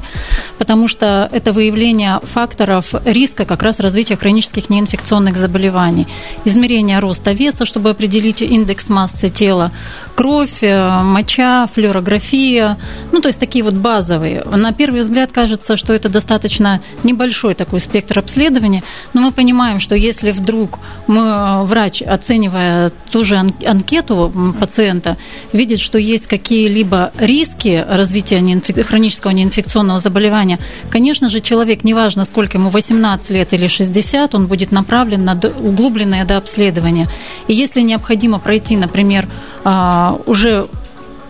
потому 0.57 0.87
что 0.87 1.29
это 1.31 1.53
выявление 1.53 2.19
факторов 2.23 2.93
риска 3.05 3.45
как 3.45 3.63
раз 3.63 3.79
развития 3.79 4.17
хронических 4.17 4.69
неинфекционных 4.69 5.37
заболеваний. 5.37 6.07
Измерение 6.43 6.99
роста 6.99 7.31
веса, 7.31 7.65
чтобы 7.65 7.91
определить 7.91 8.41
индекс 8.41 8.89
массы 8.89 9.29
тела, 9.29 9.71
кровь, 10.17 10.63
э, 10.63 11.03
моча, 11.03 11.67
флюорография, 11.67 12.77
ну, 13.11 13.21
то 13.21 13.29
есть 13.29 13.39
такие 13.39 13.63
вот 13.63 13.75
базовые. 13.75 14.43
На 14.45 14.73
первый 14.73 15.01
взгляд 15.01 15.31
кажется, 15.31 15.77
что 15.77 15.93
это 15.93 16.09
достаточно 16.09 16.81
небольшой 17.03 17.53
такой 17.53 17.79
спектр 17.79 18.17
обследования, 18.17 18.81
но 19.13 19.21
мы 19.21 19.31
понимаем, 19.31 19.79
что 19.79 19.93
если 19.93 20.31
вдруг 20.31 20.79
мы, 21.05 21.19
э, 21.19 21.63
врач, 21.65 22.01
оценивая 22.01 22.91
ту 23.11 23.23
же 23.23 23.37
анкету 23.63 24.55
пациента, 24.59 25.17
видит, 25.53 25.79
что 25.79 25.99
есть 25.99 26.25
какие-либо 26.25 27.11
риски 27.19 27.85
развития 27.87 28.41
неинфек... 28.41 28.87
хронического 28.87 29.29
неинфекционного 29.31 29.99
заболевания, 29.99 30.57
конечно 30.89 31.29
же, 31.29 31.41
человек, 31.41 31.83
неважно, 31.83 32.25
сколько 32.25 32.57
ему, 32.57 32.71
18 32.71 33.29
лет 33.29 33.53
или 33.53 33.67
60, 33.67 34.33
он 34.33 34.47
будет 34.47 34.71
направлен 34.71 35.23
на 35.23 35.39
углубленное 35.61 36.25
дообследование. 36.25 37.07
И 37.47 37.53
если 37.53 37.81
необходимо 37.81 38.39
пройти, 38.39 38.75
например, 38.75 39.27
а, 39.69 40.06
уже 40.25 40.67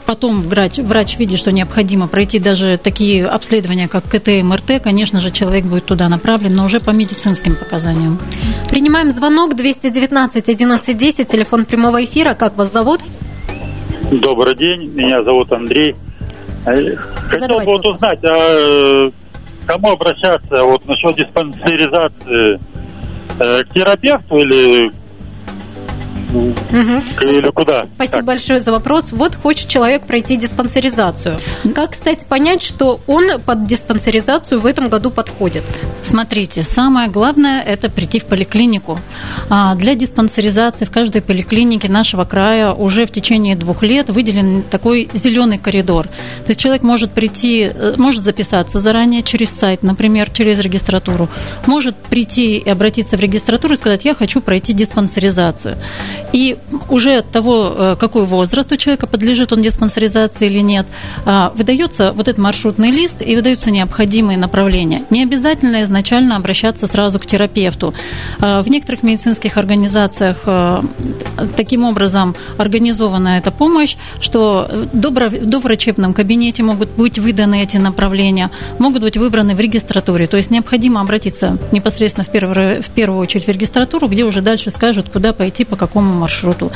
потом 0.05 0.41
врач, 0.41 0.77
врач 0.77 1.17
видит, 1.17 1.37
что 1.37 1.51
необходимо 1.51 2.07
пройти 2.07 2.39
даже 2.39 2.77
такие 2.77 3.25
обследования, 3.25 3.87
как 3.87 4.05
КТ 4.05 4.29
и 4.29 4.43
МРТ, 4.43 4.81
конечно 4.81 5.19
же, 5.19 5.31
человек 5.31 5.65
будет 5.65 5.85
туда 5.85 6.07
направлен, 6.07 6.55
но 6.55 6.65
уже 6.65 6.79
по 6.79 6.91
медицинским 6.91 7.55
показаниям. 7.55 8.17
Принимаем 8.69 9.11
звонок 9.11 9.55
219 9.55 10.41
1110, 10.41 11.27
телефон 11.27 11.65
прямого 11.65 12.03
эфира. 12.03 12.33
Как 12.33 12.55
вас 12.57 12.71
зовут? 12.71 13.01
Добрый 14.11 14.55
день, 14.55 14.89
меня 14.93 15.21
зовут 15.23 15.51
Андрей. 15.51 15.95
Э, 16.65 16.95
хотел 17.29 17.59
бы 17.59 17.65
вот 17.65 17.85
узнать, 17.85 18.19
а 18.23 19.09
кому 19.65 19.91
обращаться 19.91 20.63
вот 20.63 20.85
насчет 20.87 21.15
диспансеризации? 21.17 22.59
Э, 23.39 23.63
к 23.63 23.73
терапевту 23.73 24.37
или 24.37 24.91
Угу. 26.33 27.03
Или 27.21 27.51
куда? 27.51 27.87
Спасибо 27.95 28.17
как? 28.17 28.25
большое 28.25 28.59
за 28.59 28.71
вопрос. 28.71 29.07
Вот 29.11 29.35
хочет 29.35 29.67
человек 29.67 30.05
пройти 30.05 30.35
диспансеризацию. 30.35 31.37
Как, 31.73 31.91
кстати, 31.91 32.25
понять, 32.25 32.61
что 32.61 32.99
он 33.07 33.39
под 33.41 33.65
диспансеризацию 33.65 34.59
в 34.59 34.65
этом 34.65 34.89
году 34.89 35.09
подходит? 35.09 35.63
Смотрите, 36.03 36.63
самое 36.63 37.09
главное– 37.09 37.61
это 37.67 37.89
прийти 37.89 38.19
в 38.19 38.25
поликлинику. 38.25 38.99
А, 39.49 39.75
для 39.75 39.95
диспансеризации 39.95 40.85
в 40.85 40.91
каждой 40.91 41.21
поликлинике 41.21 41.89
нашего 41.89 42.25
края 42.25 42.73
уже 42.73 43.05
в 43.05 43.11
течение 43.11 43.55
двух 43.55 43.83
лет 43.83 44.09
выделен 44.09 44.63
такой 44.63 45.09
зеленый 45.13 45.57
коридор. 45.57 46.07
То 46.07 46.49
есть 46.49 46.59
человек 46.59 46.83
может 46.83 47.11
прийти, 47.11 47.71
э, 47.73 47.95
может 47.97 48.23
записаться 48.23 48.79
заранее 48.79 49.23
через 49.23 49.49
сайт, 49.49 49.83
например, 49.83 50.29
через 50.29 50.59
регистратуру, 50.59 51.29
может 51.65 51.95
прийти 51.95 52.57
и 52.57 52.69
обратиться 52.69 53.17
в 53.17 53.19
регистратуру 53.19 53.73
и 53.73 53.77
сказать, 53.77 54.05
я 54.05 54.15
хочу 54.15 54.41
пройти 54.41 54.73
диспансеризацию. 54.73 55.77
И 56.33 56.57
уже 56.89 57.17
от 57.17 57.31
того, 57.31 57.73
э, 57.75 57.95
какой 57.99 58.25
возраст 58.25 58.71
у 58.71 58.77
человека, 58.77 59.07
подлежит 59.07 59.53
он 59.53 59.61
диспансеризации 59.61 60.47
или 60.47 60.59
нет, 60.59 60.85
а, 61.25 61.51
выдается 61.55 62.11
вот 62.13 62.27
этот 62.27 62.37
маршрутный 62.37 62.91
лист 62.91 63.21
и 63.21 63.35
выдаются 63.35 63.71
необходимые 63.71 64.37
направления. 64.37 65.03
Не 65.09 65.23
обязательно 65.23 65.83
изначально 65.83 66.35
обращаться 66.35 66.87
сразу 66.87 67.19
к 67.19 67.25
терапевту. 67.25 67.93
А, 68.39 68.61
в 68.61 68.69
некоторых 68.69 69.03
медицинских 69.03 69.57
организациях 69.57 70.37
э, 70.45 70.81
таким 71.55 71.85
образом 71.85 72.35
организована 72.57 73.37
эта 73.37 73.51
помощь, 73.51 73.95
что 74.19 74.69
в 74.93 75.47
доврачебном 75.47 76.13
кабинете 76.13 76.63
могут 76.63 76.89
быть 76.89 77.19
выданы 77.19 77.63
эти 77.63 77.77
направления, 77.77 78.51
могут 78.79 79.01
быть 79.01 79.17
выбраны 79.17 79.55
в 79.55 79.59
регистратуре. 79.59 80.27
То 80.27 80.37
есть 80.37 80.51
необходимо 80.51 81.01
обратиться 81.01 81.57
непосредственно 81.71 82.25
в 82.25 82.29
первую, 82.29 82.83
в 82.83 82.89
первую 82.89 83.19
очередь 83.21 83.45
в 83.45 83.49
регистратуру, 83.49 84.07
где 84.07 84.23
уже 84.25 84.41
дальше 84.41 84.71
скажут, 84.71 85.09
куда 85.09 85.33
пойти, 85.33 85.63
по 85.65 85.75
какому 85.75 86.16
маршруту. 86.17 86.71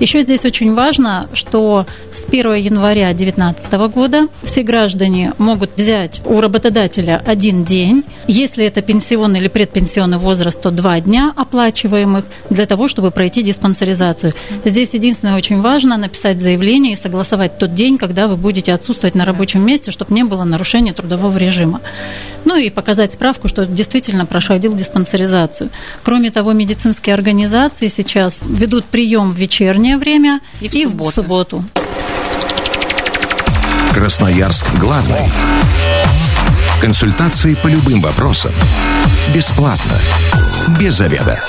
Еще 0.00 0.22
здесь 0.22 0.44
очень 0.44 0.74
важно, 0.74 1.28
что 1.32 1.86
с 2.14 2.26
1 2.26 2.54
января 2.54 3.08
2019 3.12 3.72
года 3.94 4.28
все 4.42 4.62
граждане 4.62 5.32
могут 5.38 5.70
взять 5.76 6.20
у 6.24 6.40
работодателя 6.40 7.22
один 7.24 7.64
день. 7.64 8.04
Если 8.26 8.66
это 8.66 8.82
пенсионный 8.82 9.40
или 9.40 9.48
предпенсионный 9.48 10.18
возраст, 10.18 10.60
то 10.60 10.70
два 10.70 11.00
дня 11.00 11.32
оплачиваемых 11.36 12.24
для 12.50 12.66
того, 12.66 12.88
чтобы 12.88 13.10
пройти 13.10 13.42
диспансеризацию. 13.42 14.34
Здесь 14.64 14.94
единственное 14.94 15.36
очень 15.36 15.60
важно 15.60 15.96
написать 15.96 16.40
заявление 16.40 16.94
и 16.94 16.96
согласовать 16.96 17.58
тот 17.58 17.74
день, 17.74 17.98
когда 17.98 18.26
вы 18.28 18.36
будете 18.36 18.72
отсутствовать 18.72 19.14
на 19.14 19.24
рабочем 19.24 19.64
месте, 19.64 19.90
чтобы 19.90 20.14
не 20.14 20.24
было 20.24 20.44
нарушения 20.44 20.92
трудового 20.92 21.36
режима. 21.36 21.80
Ну 22.44 22.56
и 22.56 22.70
показать 22.70 23.12
справку, 23.12 23.48
что 23.48 23.66
действительно 23.66 24.26
проходил 24.26 24.74
диспансеризацию. 24.74 25.70
Кроме 26.02 26.30
того, 26.30 26.52
медицинские 26.52 27.14
организации 27.14 27.88
сейчас 27.88 28.40
ведут 28.42 28.83
прием 28.90 29.30
в 29.30 29.36
вечернее 29.36 29.96
время 29.96 30.40
и 30.60 30.68
в, 30.68 30.74
и 30.74 30.86
в 30.86 31.10
субботу. 31.10 31.64
Красноярск 33.92 34.66
главный. 34.80 35.30
Консультации 36.80 37.54
по 37.54 37.68
любым 37.68 38.00
вопросам. 38.00 38.52
Бесплатно. 39.32 39.98
Без 40.78 40.94
заведа. 40.94 41.40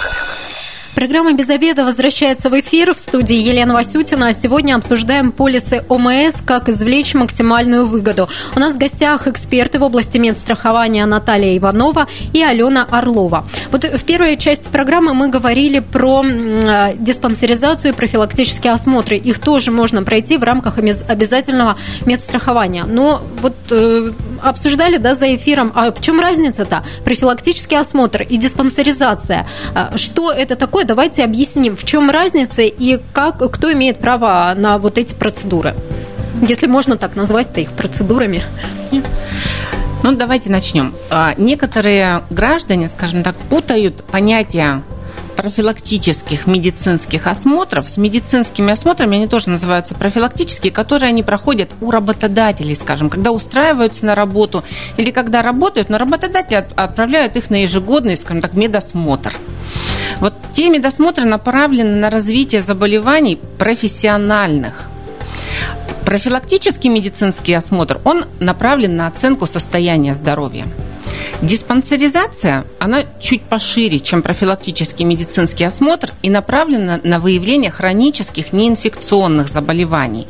Программа 0.96 1.34
«Без 1.34 1.50
обеда» 1.50 1.84
возвращается 1.84 2.50
в 2.50 2.58
эфир. 2.58 2.96
В 2.96 3.02
студии 3.02 3.36
Елена 3.36 3.74
Васютина. 3.74 4.32
Сегодня 4.32 4.76
обсуждаем 4.76 5.34
полисы 5.34 5.84
ОМС, 5.90 6.36
как 6.46 6.70
извлечь 6.70 7.14
максимальную 7.14 7.86
выгоду. 7.86 8.30
У 8.56 8.60
нас 8.62 8.76
в 8.76 8.78
гостях 8.78 9.28
эксперты 9.28 9.78
в 9.78 9.84
области 9.84 10.18
медстрахования 10.18 11.06
Наталья 11.06 11.58
Иванова 11.58 12.08
и 12.32 12.42
Алена 12.42 12.88
Орлова. 12.90 13.46
Вот 13.72 13.84
в 13.84 14.04
первой 14.06 14.38
части 14.38 14.70
программы 14.70 15.14
мы 15.14 15.28
говорили 15.28 15.80
про 15.80 16.24
диспансеризацию 16.98 17.92
и 17.92 17.96
профилактические 17.96 18.72
осмотры. 18.72 19.18
Их 19.18 19.40
тоже 19.40 19.72
можно 19.72 20.02
пройти 20.02 20.38
в 20.38 20.44
рамках 20.44 20.78
обязательного 20.78 21.76
медстрахования. 22.06 22.86
Но 22.86 23.22
вот 23.42 23.56
э, 23.70 24.14
обсуждали 24.42 24.96
да, 24.96 25.14
за 25.14 25.36
эфиром, 25.36 25.74
а 25.76 25.92
в 25.92 26.00
чем 26.00 26.22
разница-то? 26.22 26.86
Профилактический 27.04 27.78
осмотр 27.78 28.22
и 28.22 28.38
диспансеризация. 28.38 29.46
А 29.74 29.98
что 29.98 30.32
это 30.32 30.56
такое? 30.56 30.85
Давайте 30.86 31.24
объясним, 31.24 31.76
в 31.76 31.84
чем 31.84 32.10
разница 32.10 32.62
и 32.62 33.00
как, 33.14 33.38
кто 33.52 33.74
имеет 33.74 34.00
право 34.00 34.54
на 34.56 34.78
вот 34.78 34.98
эти 34.98 35.14
процедуры. 35.14 35.76
Если 36.42 36.68
можно 36.68 36.98
так 36.98 37.16
назвать-то 37.16 37.62
их 37.62 37.72
процедурами. 37.72 38.44
Ну, 40.04 40.16
давайте 40.16 40.50
начнем. 40.50 40.94
А, 41.10 41.34
некоторые 41.38 42.24
граждане, 42.30 42.90
скажем 42.90 43.24
так, 43.24 43.36
путают 43.36 44.04
понятие 44.04 44.84
профилактических 45.36 46.48
медицинских 46.48 47.28
осмотров 47.28 47.90
с 47.90 47.98
медицинскими 47.98 48.72
осмотрами, 48.72 49.18
они 49.18 49.28
тоже 49.28 49.50
называются 49.50 49.94
профилактические, 49.94 50.72
которые 50.72 51.10
они 51.10 51.24
проходят 51.24 51.72
у 51.82 51.92
работодателей, 51.92 52.76
скажем, 52.76 53.10
когда 53.10 53.32
устраиваются 53.32 54.06
на 54.06 54.16
работу 54.16 54.64
или 54.98 55.12
когда 55.12 55.42
работают, 55.42 55.90
но 55.90 55.98
работодатели 55.98 56.66
отправляют 56.76 57.36
их 57.36 57.50
на 57.50 57.64
ежегодный, 57.64 58.18
скажем 58.18 58.42
так, 58.42 58.54
медосмотр. 58.54 59.34
Вот 60.20 60.34
те 60.54 60.70
медосмотры 60.70 61.26
направлены 61.26 61.96
на 61.96 62.10
развитие 62.10 62.62
заболеваний 62.62 63.40
профессиональных. 63.58 64.90
Профилактический 66.06 66.90
медицинский 66.90 67.54
осмотр, 67.54 68.00
он 68.04 68.26
направлен 68.40 68.96
на 68.96 69.08
оценку 69.08 69.48
состояния 69.48 70.14
здоровья. 70.14 70.68
Диспансеризация, 71.42 72.64
она 72.80 73.04
чуть 73.20 73.42
пошире, 73.42 74.00
чем 74.00 74.22
профилактический 74.22 75.04
медицинский 75.04 75.64
осмотр 75.66 76.14
и 76.22 76.30
направлена 76.30 77.00
на 77.04 77.20
выявление 77.20 77.72
хронических 77.72 78.54
неинфекционных 78.54 79.50
заболеваний. 79.50 80.28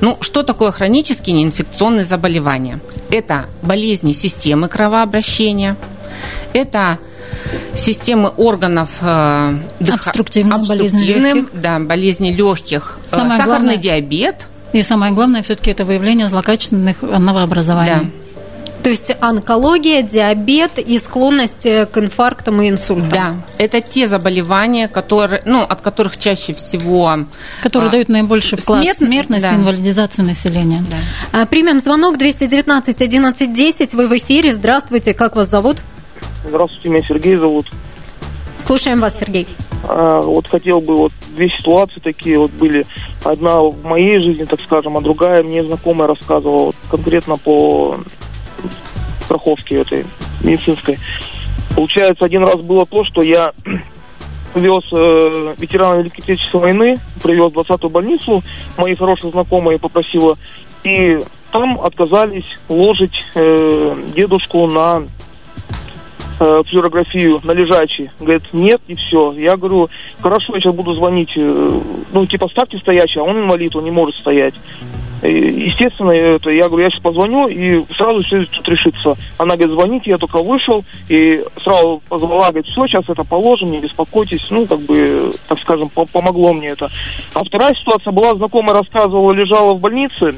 Ну, 0.00 0.16
что 0.20 0.42
такое 0.42 0.72
хронические 0.72 1.36
неинфекционные 1.36 2.04
заболевания? 2.04 2.80
Это 3.10 3.46
болезни 3.62 4.12
системы 4.12 4.68
кровообращения, 4.68 5.76
это 6.52 6.98
системы 7.74 8.30
органов 8.36 8.90
э, 9.00 9.56
обструктивных, 9.80 10.58
обструктивным, 10.58 10.66
болезни 10.66 11.04
легких. 11.04 11.60
Да, 11.60 11.78
болезни 11.78 12.30
легких, 12.30 12.98
э, 13.04 13.10
Самое 13.10 13.30
сахарный 13.40 13.46
главное, 13.46 13.76
диабет. 13.76 14.46
И 14.72 14.82
самое 14.82 15.12
главное 15.12 15.42
все-таки 15.42 15.70
это 15.70 15.84
выявление 15.84 16.28
злокачественных 16.28 17.02
новообразований. 17.02 17.92
Да. 17.92 18.28
То 18.82 18.90
есть 18.90 19.10
онкология, 19.20 20.02
диабет 20.02 20.78
и 20.78 20.98
склонность 20.98 21.66
э, 21.66 21.86
к 21.86 21.98
инфарктам 21.98 22.62
и 22.62 22.68
инсультам. 22.68 23.08
Да, 23.10 23.34
это 23.58 23.80
те 23.80 24.06
заболевания, 24.06 24.88
которые, 24.88 25.42
ну, 25.44 25.62
от 25.62 25.80
которых 25.80 26.16
чаще 26.16 26.54
всего... 26.54 27.26
Которые 27.62 27.88
а, 27.88 27.92
дают 27.92 28.08
наибольший 28.08 28.56
вклад 28.56 28.82
смерт... 28.82 28.98
в 28.98 29.04
смертность 29.04 29.42
да. 29.42 29.50
и 29.50 29.56
инвалидизацию 29.56 30.24
населения. 30.24 30.84
Да. 30.88 31.42
А, 31.42 31.46
примем 31.46 31.80
звонок 31.80 32.18
219 32.18 33.02
11 33.02 33.52
10. 33.52 33.94
Вы 33.94 34.08
в 34.08 34.16
эфире. 34.16 34.54
Здравствуйте. 34.54 35.12
Как 35.12 35.34
вас 35.34 35.48
зовут? 35.48 35.78
Здравствуйте, 36.44 36.88
меня 36.88 37.02
Сергей 37.06 37.36
зовут. 37.36 37.66
Слушаем 38.60 39.00
вас, 39.00 39.18
Сергей. 39.18 39.46
А, 39.84 40.20
вот 40.20 40.46
хотел 40.48 40.80
бы, 40.80 40.96
вот 40.96 41.12
две 41.34 41.48
ситуации 41.48 42.00
такие 42.00 42.38
вот 42.38 42.50
были. 42.52 42.86
Одна 43.24 43.60
в 43.60 43.84
моей 43.84 44.20
жизни, 44.20 44.44
так 44.44 44.60
скажем, 44.60 44.96
а 44.96 45.00
другая 45.00 45.42
мне 45.42 45.62
знакомая 45.62 46.08
рассказывала 46.08 46.66
вот, 46.66 46.76
конкретно 46.90 47.36
по 47.36 47.98
страховке 49.24 49.80
этой 49.80 50.04
медицинской. 50.42 50.98
Получается, 51.74 52.24
один 52.24 52.42
раз 52.42 52.56
было 52.56 52.86
то, 52.86 53.04
что 53.04 53.22
я 53.22 53.52
вез 54.54 54.84
э, 54.92 55.54
ветерана 55.58 56.00
Великой 56.00 56.20
Отечественной 56.20 56.62
войны, 56.62 57.00
привез 57.22 57.52
в 57.52 57.58
20-ю 57.58 57.90
больницу, 57.90 58.42
мои 58.76 58.94
хорошие 58.94 59.30
знакомые 59.30 59.78
попросила, 59.78 60.36
и 60.84 61.18
там 61.52 61.80
отказались 61.80 62.58
ложить 62.68 63.26
э, 63.34 63.96
дедушку 64.14 64.66
на 64.66 65.04
э, 66.40 66.62
флюорографию 66.66 67.40
на 67.44 67.52
лежачий. 67.52 68.10
Говорит, 68.20 68.42
нет, 68.52 68.80
и 68.86 68.94
все. 68.94 69.32
Я 69.32 69.56
говорю, 69.56 69.88
хорошо, 70.20 70.54
я 70.54 70.60
сейчас 70.60 70.74
буду 70.74 70.92
звонить. 70.94 71.30
Э, 71.36 71.80
ну, 72.12 72.26
типа, 72.26 72.48
ставьте 72.48 72.78
стоящий, 72.78 73.20
а 73.20 73.24
он 73.24 73.38
инвалид, 73.38 73.74
он 73.76 73.84
не 73.84 73.90
может 73.90 74.16
стоять. 74.16 74.54
Естественно, 75.20 76.12
это, 76.12 76.50
я 76.50 76.68
говорю, 76.68 76.84
я 76.84 76.90
сейчас 76.90 77.02
позвоню, 77.02 77.48
и 77.48 77.84
сразу 77.92 78.22
все 78.22 78.44
тут 78.44 78.68
решится. 78.68 79.16
Она 79.36 79.56
говорит, 79.56 79.72
звоните, 79.72 80.10
я 80.10 80.18
только 80.18 80.40
вышел, 80.40 80.84
и 81.08 81.42
сразу 81.60 82.00
позвала, 82.08 82.50
говорит, 82.50 82.66
все, 82.66 82.86
сейчас 82.86 83.02
это 83.08 83.24
положим, 83.24 83.72
не 83.72 83.80
беспокойтесь. 83.80 84.46
Ну, 84.50 84.66
как 84.66 84.78
бы, 84.80 85.32
так 85.48 85.58
скажем, 85.58 85.88
помогло 85.88 86.52
мне 86.54 86.68
это. 86.68 86.88
А 87.34 87.42
вторая 87.42 87.74
ситуация 87.74 88.12
была, 88.12 88.36
знакомая 88.36 88.76
рассказывала, 88.76 89.32
лежала 89.32 89.74
в 89.74 89.80
больнице, 89.80 90.34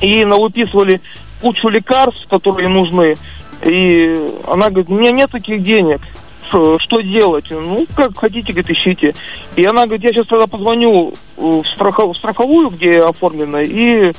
и 0.00 0.24
навыписывали 0.24 1.00
кучу 1.40 1.68
лекарств, 1.68 2.26
которые 2.28 2.68
нужны. 2.68 3.16
И 3.64 4.14
она 4.46 4.70
говорит, 4.70 4.90
у 4.90 4.94
меня 4.94 5.10
нет 5.10 5.30
таких 5.30 5.62
денег. 5.62 6.00
Что 6.48 7.00
делать? 7.00 7.46
Ну, 7.50 7.86
как 7.96 8.16
хотите, 8.16 8.52
говорит, 8.52 8.70
ищите. 8.70 9.14
И 9.56 9.64
она 9.64 9.86
говорит, 9.86 10.04
я 10.04 10.10
сейчас 10.10 10.26
тогда 10.28 10.46
позвоню 10.46 11.14
в, 11.36 11.64
страхов, 11.64 12.14
в 12.14 12.18
страховую, 12.18 12.70
где 12.70 13.00
оформлено, 13.00 13.60
и 13.60 14.12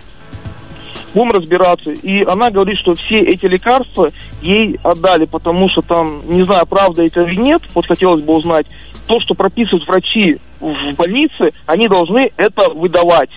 будем 1.13 1.32
разбираться. 1.32 1.91
И 1.91 2.23
она 2.23 2.52
говорит, 2.52 2.78
что 2.80 2.95
все 2.95 3.19
эти 3.19 3.45
лекарства 3.45 4.12
ей 4.41 4.78
отдали, 4.84 5.26
потому 5.26 5.69
что 5.69 5.82
там, 5.82 6.21
не 6.26 6.43
знаю, 6.43 6.67
правда 6.67 7.06
это 7.06 7.21
или 7.21 7.36
нет, 7.36 7.62
вот 7.73 7.88
хотелось 7.88 8.23
бы 8.23 8.36
узнать, 8.36 8.67
то, 9.08 9.19
что 9.21 9.34
прописывают 9.34 9.88
врачи 9.88 10.38
в 10.60 10.93
больнице, 10.95 11.54
они 11.65 11.88
должны 11.88 12.32
это 12.36 12.69
выдавать. 12.71 13.30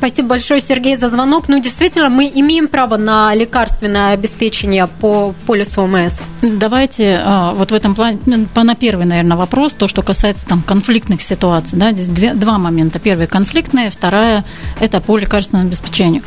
Спасибо 0.00 0.28
большое, 0.28 0.62
Сергей, 0.62 0.96
за 0.96 1.08
звонок. 1.08 1.48
Ну, 1.48 1.60
действительно, 1.60 2.08
мы 2.08 2.32
имеем 2.34 2.68
право 2.68 2.96
на 2.96 3.34
лекарственное 3.34 4.14
обеспечение 4.14 4.86
по 4.86 5.34
полису 5.46 5.82
ОМС. 5.82 6.20
Давайте 6.40 7.20
а, 7.22 7.52
вот 7.52 7.70
в 7.70 7.74
этом 7.74 7.94
плане, 7.94 8.18
по 8.54 8.62
на 8.62 8.74
первый, 8.74 9.04
наверное, 9.04 9.36
вопрос, 9.36 9.74
то, 9.74 9.88
что 9.88 10.00
касается 10.00 10.46
там 10.46 10.62
конфликтных 10.62 11.20
ситуаций. 11.20 11.78
Да, 11.78 11.92
здесь 11.92 12.08
две, 12.08 12.32
два 12.32 12.56
момента. 12.56 12.98
Первый 12.98 13.26
конфликтный, 13.26 13.90
вторая– 13.90 14.46
это 14.80 15.02
по 15.02 15.18
лекарственному 15.18 15.68
обеспечению. 15.68 16.22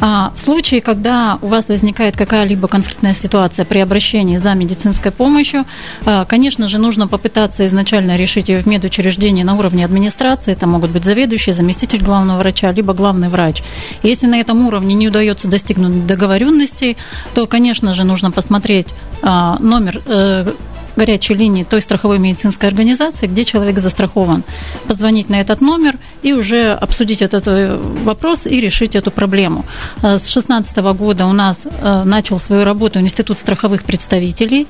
А, 0.00 0.32
в 0.34 0.40
случае, 0.40 0.80
когда 0.80 1.38
у 1.42 1.46
вас 1.46 1.68
возникает 1.68 2.16
какая-либо 2.16 2.66
конфликтная 2.66 3.14
ситуация 3.14 3.64
при 3.64 3.78
обращении 3.78 4.36
за 4.36 4.52
медицинской 4.54 5.12
помощью, 5.12 5.64
а, 6.04 6.24
конечно 6.24 6.66
же, 6.66 6.78
нужно 6.78 7.06
попытаться 7.06 7.68
изначально 7.68 8.16
решить 8.16 8.48
ее 8.48 8.60
в 8.62 8.66
медучреждении 8.66 9.44
на 9.44 9.54
уровне 9.54 9.84
администрации. 9.84 10.50
Это 10.50 10.66
могут 10.66 10.90
быть 10.90 11.04
заведующий, 11.04 11.52
заместитель 11.52 12.02
главного 12.02 12.38
врача, 12.40 12.72
либо 12.72 12.94
главный 12.94 13.11
врач. 13.12 13.62
Если 14.02 14.26
на 14.26 14.40
этом 14.40 14.66
уровне 14.66 14.94
не 14.94 15.08
удается 15.08 15.48
достигнуть 15.48 16.06
договоренности, 16.06 16.96
то, 17.34 17.46
конечно 17.46 17.94
же, 17.94 18.04
нужно 18.04 18.30
посмотреть 18.30 18.88
а, 19.22 19.58
номер 19.60 20.02
э, 20.06 20.52
горячей 20.96 21.34
линии 21.34 21.64
той 21.64 21.80
страховой 21.80 22.18
медицинской 22.18 22.68
организации, 22.68 23.26
где 23.26 23.44
человек 23.44 23.78
застрахован. 23.78 24.44
Позвонить 24.86 25.28
на 25.28 25.40
этот 25.40 25.60
номер 25.60 25.96
и 26.22 26.32
уже 26.32 26.72
обсудить 26.72 27.22
этот 27.22 27.46
э, 27.46 27.76
вопрос 28.04 28.46
и 28.46 28.60
решить 28.60 28.94
эту 28.94 29.10
проблему. 29.10 29.64
Э, 30.02 30.18
с 30.18 30.22
2016 30.22 30.76
года 30.96 31.26
у 31.26 31.32
нас 31.32 31.62
э, 31.64 32.02
начал 32.04 32.38
свою 32.38 32.64
работу 32.64 33.00
Институт 33.00 33.38
страховых 33.38 33.84
представителей, 33.84 34.66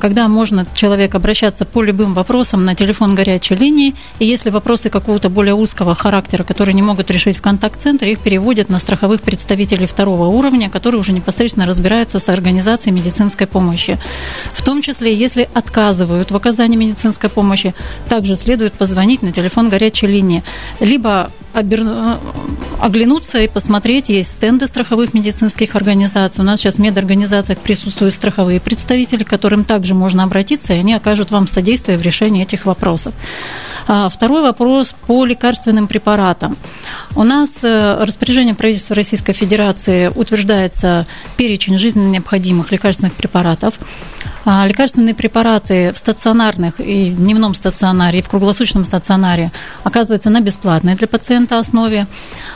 когда 0.00 0.28
можно 0.28 0.66
человек 0.74 1.14
обращаться 1.14 1.64
по 1.64 1.82
любым 1.82 2.14
вопросам 2.14 2.64
на 2.64 2.74
телефон 2.74 3.14
горячей 3.14 3.54
линии, 3.54 3.94
и 4.18 4.26
если 4.26 4.50
вопросы 4.50 4.90
какого-то 4.90 5.28
более 5.28 5.54
узкого 5.54 5.94
характера, 5.94 6.44
которые 6.44 6.74
не 6.74 6.82
могут 6.82 7.10
решить 7.10 7.36
в 7.36 7.42
контакт-центре, 7.42 8.12
их 8.12 8.20
переводят 8.20 8.68
на 8.68 8.78
страховых 8.78 9.22
представителей 9.22 9.86
второго 9.86 10.26
уровня, 10.26 10.70
которые 10.70 11.00
уже 11.00 11.12
непосредственно 11.12 11.66
разбираются 11.66 12.18
с 12.18 12.28
организацией 12.28 12.94
медицинской 12.94 13.46
помощи. 13.46 13.98
В 14.52 14.62
том 14.62 14.82
числе, 14.82 15.14
если 15.14 15.48
отказывают 15.54 16.30
в 16.30 16.36
оказании 16.36 16.76
медицинской 16.76 17.30
помощи, 17.30 17.74
также 18.08 18.36
следует 18.36 18.72
позвонить 18.74 19.22
на 19.22 19.32
телефон 19.32 19.68
горячей 19.68 20.06
линии, 20.06 20.42
либо 20.80 21.30
обер... 21.52 21.84
оглянуться 22.80 23.38
и 23.40 23.48
посмотреть. 23.48 24.08
Есть 24.08 24.34
стенды 24.34 24.66
страховых 24.66 25.14
медицинских 25.14 25.74
организаций. 25.74 26.42
У 26.42 26.46
нас 26.46 26.60
сейчас 26.60 26.76
в 26.76 26.78
медорганизациях 26.78 27.58
присутствуют 27.58 28.14
страховые 28.14 28.60
представители, 28.60 29.24
к 29.24 29.28
которым 29.28 29.64
также 29.64 29.94
можно 29.94 30.24
обратиться, 30.24 30.72
и 30.72 30.78
они 30.78 30.94
окажут 30.94 31.30
вам 31.30 31.46
содействие 31.46 31.98
в 31.98 32.02
решении 32.02 32.42
этих 32.42 32.66
вопросов. 32.66 33.14
А 33.86 34.08
второй 34.08 34.42
вопрос 34.42 34.94
по 35.06 35.24
лекарственным 35.24 35.88
препаратам. 35.88 36.56
У 37.16 37.24
нас 37.24 37.50
э, 37.62 38.04
распоряжение 38.04 38.54
правительства 38.54 38.94
Российской 38.94 39.32
Федерации 39.32 40.08
утверждается 40.14 41.06
перечень 41.36 41.76
жизненно 41.76 42.08
необходимых 42.08 42.70
лекарственных 42.70 43.14
препаратов. 43.14 43.78
А 44.44 44.66
лекарственные 44.66 45.14
препараты 45.14 45.92
в 45.92 45.98
стационарных 45.98 46.80
и 46.80 47.10
дневном 47.10 47.54
стационаре, 47.54 48.20
и 48.20 48.22
в 48.22 48.28
круглосуточном 48.28 48.84
стационаре 48.84 49.52
оказываются 49.84 50.30
на 50.30 50.40
бесплатной 50.40 50.94
для 50.94 51.06
пациента 51.06 51.58
основе. 51.58 52.06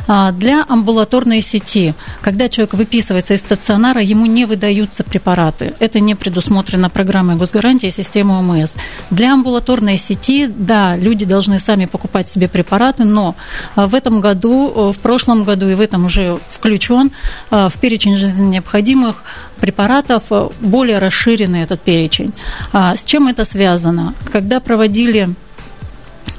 А 0.06 0.32
для 0.32 0.64
амбулаторной 0.66 1.42
сети, 1.42 1.94
когда 2.22 2.48
человек 2.48 2.74
выписывается 2.74 3.34
из 3.34 3.40
стационара, 3.40 4.00
ему 4.00 4.26
не 4.26 4.46
выдаются 4.46 5.04
препараты. 5.04 5.74
Это 5.78 6.00
не 6.00 6.14
предусмотрено 6.14 6.88
программой 6.88 7.36
госгарантии 7.36 7.90
системы 7.90 8.38
ОМС. 8.38 8.72
Для 9.10 9.34
амбулаторной 9.34 9.98
сети, 9.98 10.46
да, 10.46 10.96
люди 10.96 11.24
должны 11.24 11.58
сами 11.58 11.84
покупать 11.86 12.30
себе 12.30 12.48
препараты, 12.48 13.04
но 13.04 13.34
а, 13.76 13.86
в 13.86 13.94
этом 13.94 14.20
году, 14.20 14.92
в 14.92 14.98
прошлом 14.98 15.44
году 15.44 15.68
и 15.68 15.74
в 15.74 15.80
этом 15.80 16.06
уже 16.06 16.38
включен 16.48 17.12
в 17.50 17.72
перечень 17.80 18.16
жизненно 18.16 18.48
необходимых 18.50 19.22
препаратов 19.60 20.24
более 20.60 20.98
расширенный 20.98 21.62
этот 21.62 21.73
перечень. 21.76 22.32
А 22.72 22.96
с 22.96 23.04
чем 23.04 23.28
это 23.28 23.44
связано? 23.44 24.14
Когда 24.32 24.60
проводили 24.60 25.30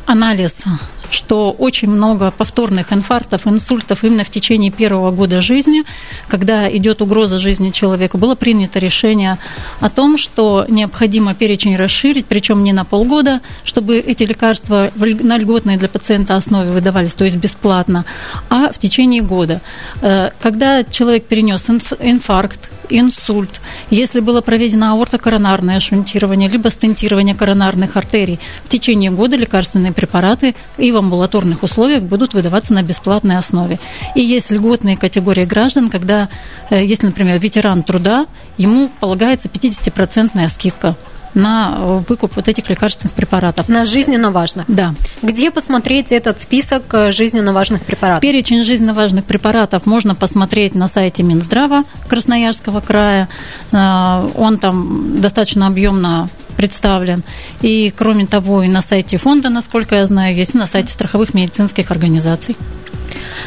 анализ 0.06 0.64
что 1.10 1.52
очень 1.52 1.90
много 1.90 2.32
повторных 2.32 2.92
инфарктов, 2.92 3.48
инсультов 3.48 4.04
именно 4.04 4.24
в 4.24 4.30
течение 4.30 4.72
первого 4.72 5.12
года 5.12 5.42
жизни, 5.42 5.84
когда 6.28 6.70
идет 6.70 7.02
угроза 7.02 7.40
жизни 7.40 7.72
человека, 7.72 8.18
было 8.18 8.36
принято 8.36 8.80
решение 8.80 9.38
о 9.80 9.90
том, 9.90 10.18
что 10.18 10.66
необходимо 10.68 11.34
перечень 11.34 11.76
расширить, 11.76 12.26
причем 12.26 12.64
не 12.64 12.74
на 12.74 12.86
полгода, 12.86 13.42
чтобы 13.64 13.98
эти 13.98 14.24
лекарства 14.24 14.92
на 14.96 15.38
льготной 15.38 15.78
для 15.78 15.90
пациента 15.90 16.36
основе 16.36 16.72
выдавались, 16.72 17.14
то 17.14 17.24
есть 17.24 17.38
бесплатно, 17.38 18.06
а 18.50 18.72
в 18.72 18.78
течение 18.78 19.22
года. 19.22 19.62
Э, 20.02 20.32
когда 20.42 20.84
человек 20.84 21.26
перенес 21.26 21.70
инфаркт, 22.00 22.70
инсульт, 22.90 23.62
если 23.90 24.20
было 24.20 24.42
проведено 24.42 24.94
аортокоронарное 24.94 25.80
шунтирование, 25.80 26.50
либо 26.50 26.70
стентирование 26.70 27.36
коронарных 27.36 27.98
артерий, 27.98 28.40
в 28.64 28.70
течение 28.70 29.12
года 29.12 29.36
лекарственные 29.36 29.94
препараты 29.94 30.56
и 30.78 30.92
в 30.92 30.98
амбулаторных 30.98 31.64
условиях 31.64 32.04
будут 32.04 32.34
выдаваться 32.34 32.74
на 32.74 32.84
бесплатной 32.84 33.38
основе. 33.38 33.80
И 34.16 34.22
есть 34.22 34.52
льготные 34.52 34.98
категории 34.98 35.46
граждан, 35.46 35.90
когда, 35.90 36.30
э, 36.70 36.84
если, 36.84 37.08
например, 37.08 37.40
ветеран 37.40 37.84
труда, 37.84 38.26
ему 38.58 38.90
полагается 39.00 39.50
50% 39.50 40.50
скидка 40.50 40.96
на 41.36 41.76
э, 41.78 42.02
выкуп 42.08 42.36
вот 42.36 42.48
этих 42.48 42.70
лекарственных 42.70 43.14
препаратов. 43.14 43.70
На 43.70 43.86
жизненно 43.86 44.32
важных? 44.32 44.66
Да. 44.68 44.96
Где 45.22 45.52
посмотреть 45.52 46.12
этот 46.12 46.40
список 46.40 46.94
э, 46.94 47.12
жизненно 47.12 47.54
важных 47.54 47.84
препаратов? 47.84 48.22
Перечень 48.22 48.64
жизненно 48.64 48.94
важных 48.94 49.26
препаратов 49.26 49.86
можно 49.86 50.16
посмотреть 50.16 50.76
на 50.76 50.88
сайте 50.88 51.24
Минздрава 51.24 51.84
Красноярского 52.08 52.82
края. 52.82 53.28
Он 53.72 54.58
там 54.60 55.22
достаточно 55.22 55.68
объемно 55.68 56.30
представлен. 56.56 57.24
И, 57.62 57.94
кроме 57.96 58.26
того, 58.26 58.64
и 58.64 58.68
на 58.68 58.82
сайте 58.82 59.18
фонда, 59.18 59.50
насколько 59.50 59.96
я 59.96 60.08
знаю, 60.08 60.36
есть 60.36 60.56
и 60.56 60.58
на 60.58 60.68
сайте 60.68 60.92
страховых 60.92 61.34
медицинских 61.34 61.92
организаций. 61.92 62.56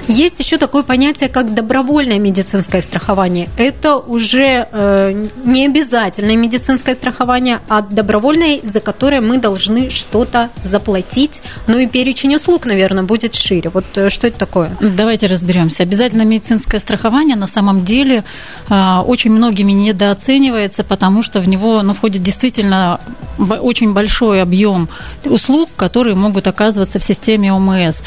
Есть 0.08 0.40
еще 0.40 0.56
такое 0.56 0.82
понятие, 0.82 1.28
как 1.28 1.52
добровольное 1.52 2.18
медицинское 2.18 2.80
страхование. 2.80 3.48
Это 3.58 3.98
уже 3.98 4.66
э, 4.72 5.28
не 5.44 5.66
обязательное 5.66 6.34
медицинское 6.34 6.94
страхование, 6.94 7.60
а 7.68 7.82
добровольное, 7.82 8.60
за 8.62 8.80
которое 8.80 9.20
мы 9.20 9.36
должны 9.36 9.90
что-то 9.90 10.48
заплатить. 10.64 11.42
Ну 11.66 11.76
и 11.76 11.86
перечень 11.86 12.34
услуг, 12.34 12.64
наверное, 12.64 13.02
будет 13.02 13.34
шире. 13.34 13.68
Вот 13.68 13.84
э, 13.96 14.08
что 14.08 14.26
это 14.26 14.38
такое? 14.38 14.70
Давайте 14.80 15.26
разберемся. 15.26 15.82
Обязательное 15.82 16.24
медицинское 16.24 16.80
страхование 16.80 17.36
на 17.36 17.46
самом 17.46 17.84
деле 17.84 18.24
э, 18.70 18.98
очень 19.04 19.30
многими 19.30 19.72
недооценивается, 19.72 20.84
потому 20.84 21.22
что 21.22 21.40
в 21.40 21.48
него 21.48 21.82
ну, 21.82 21.92
входит 21.92 22.22
действительно 22.22 22.98
очень 23.38 23.92
большой 23.92 24.40
объем 24.40 24.88
услуг, 25.26 25.68
которые 25.76 26.16
могут 26.16 26.46
оказываться 26.46 26.98
в 26.98 27.04
системе 27.04 27.52
ОМС. 27.52 27.98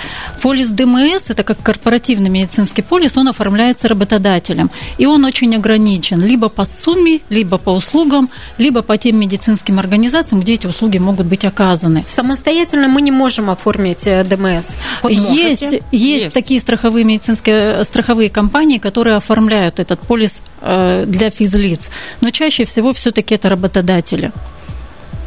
Полис 0.42 0.68
ДМС– 0.68 1.26
это 1.30 1.44
как 1.44 1.62
корпоративный 1.62 1.90
медицинский 2.30 2.82
полис, 2.82 3.17
он 3.17 3.27
оформляется 3.27 3.88
работодателем. 3.88 4.69
И 4.97 5.06
он 5.06 5.25
очень 5.25 5.56
ограничен 5.56 6.19
либо 6.21 6.49
по 6.49 6.65
сумме, 6.65 7.19
либо 7.30 7.58
по 7.58 7.71
услугам, 7.71 8.30
либо 8.58 8.82
по 8.82 8.97
тем 8.97 9.19
медицинским 9.19 9.80
организациям, 9.80 10.41
где 10.41 10.54
эти 10.54 10.67
услуги 10.67 10.97
могут 10.97 11.27
быть 11.27 11.45
оказаны. 11.45 12.06
Самостоятельно 12.08 12.88
мы 12.88 13.01
не 13.01 13.12
можем 13.12 13.49
оформить 13.49 14.08
э, 14.08 14.23
ДМС. 14.23 14.75
Вот 15.01 15.12
есть, 15.12 15.62
есть, 15.62 15.84
есть 15.91 16.34
такие 16.34 16.60
страховые 16.60 17.06
медицинские 17.06 17.84
страховые 17.84 18.30
компании, 18.30 18.77
которые 18.77 19.15
оформляют 19.15 19.80
этот 19.80 19.99
полис 19.99 20.41
э, 20.62 21.06
для 21.08 21.30
физлиц. 21.30 21.89
Но 22.21 22.32
чаще 22.32 22.65
всего 22.65 22.93
все-таки 22.93 23.36
это 23.36 23.49
работодатели. 23.49 24.32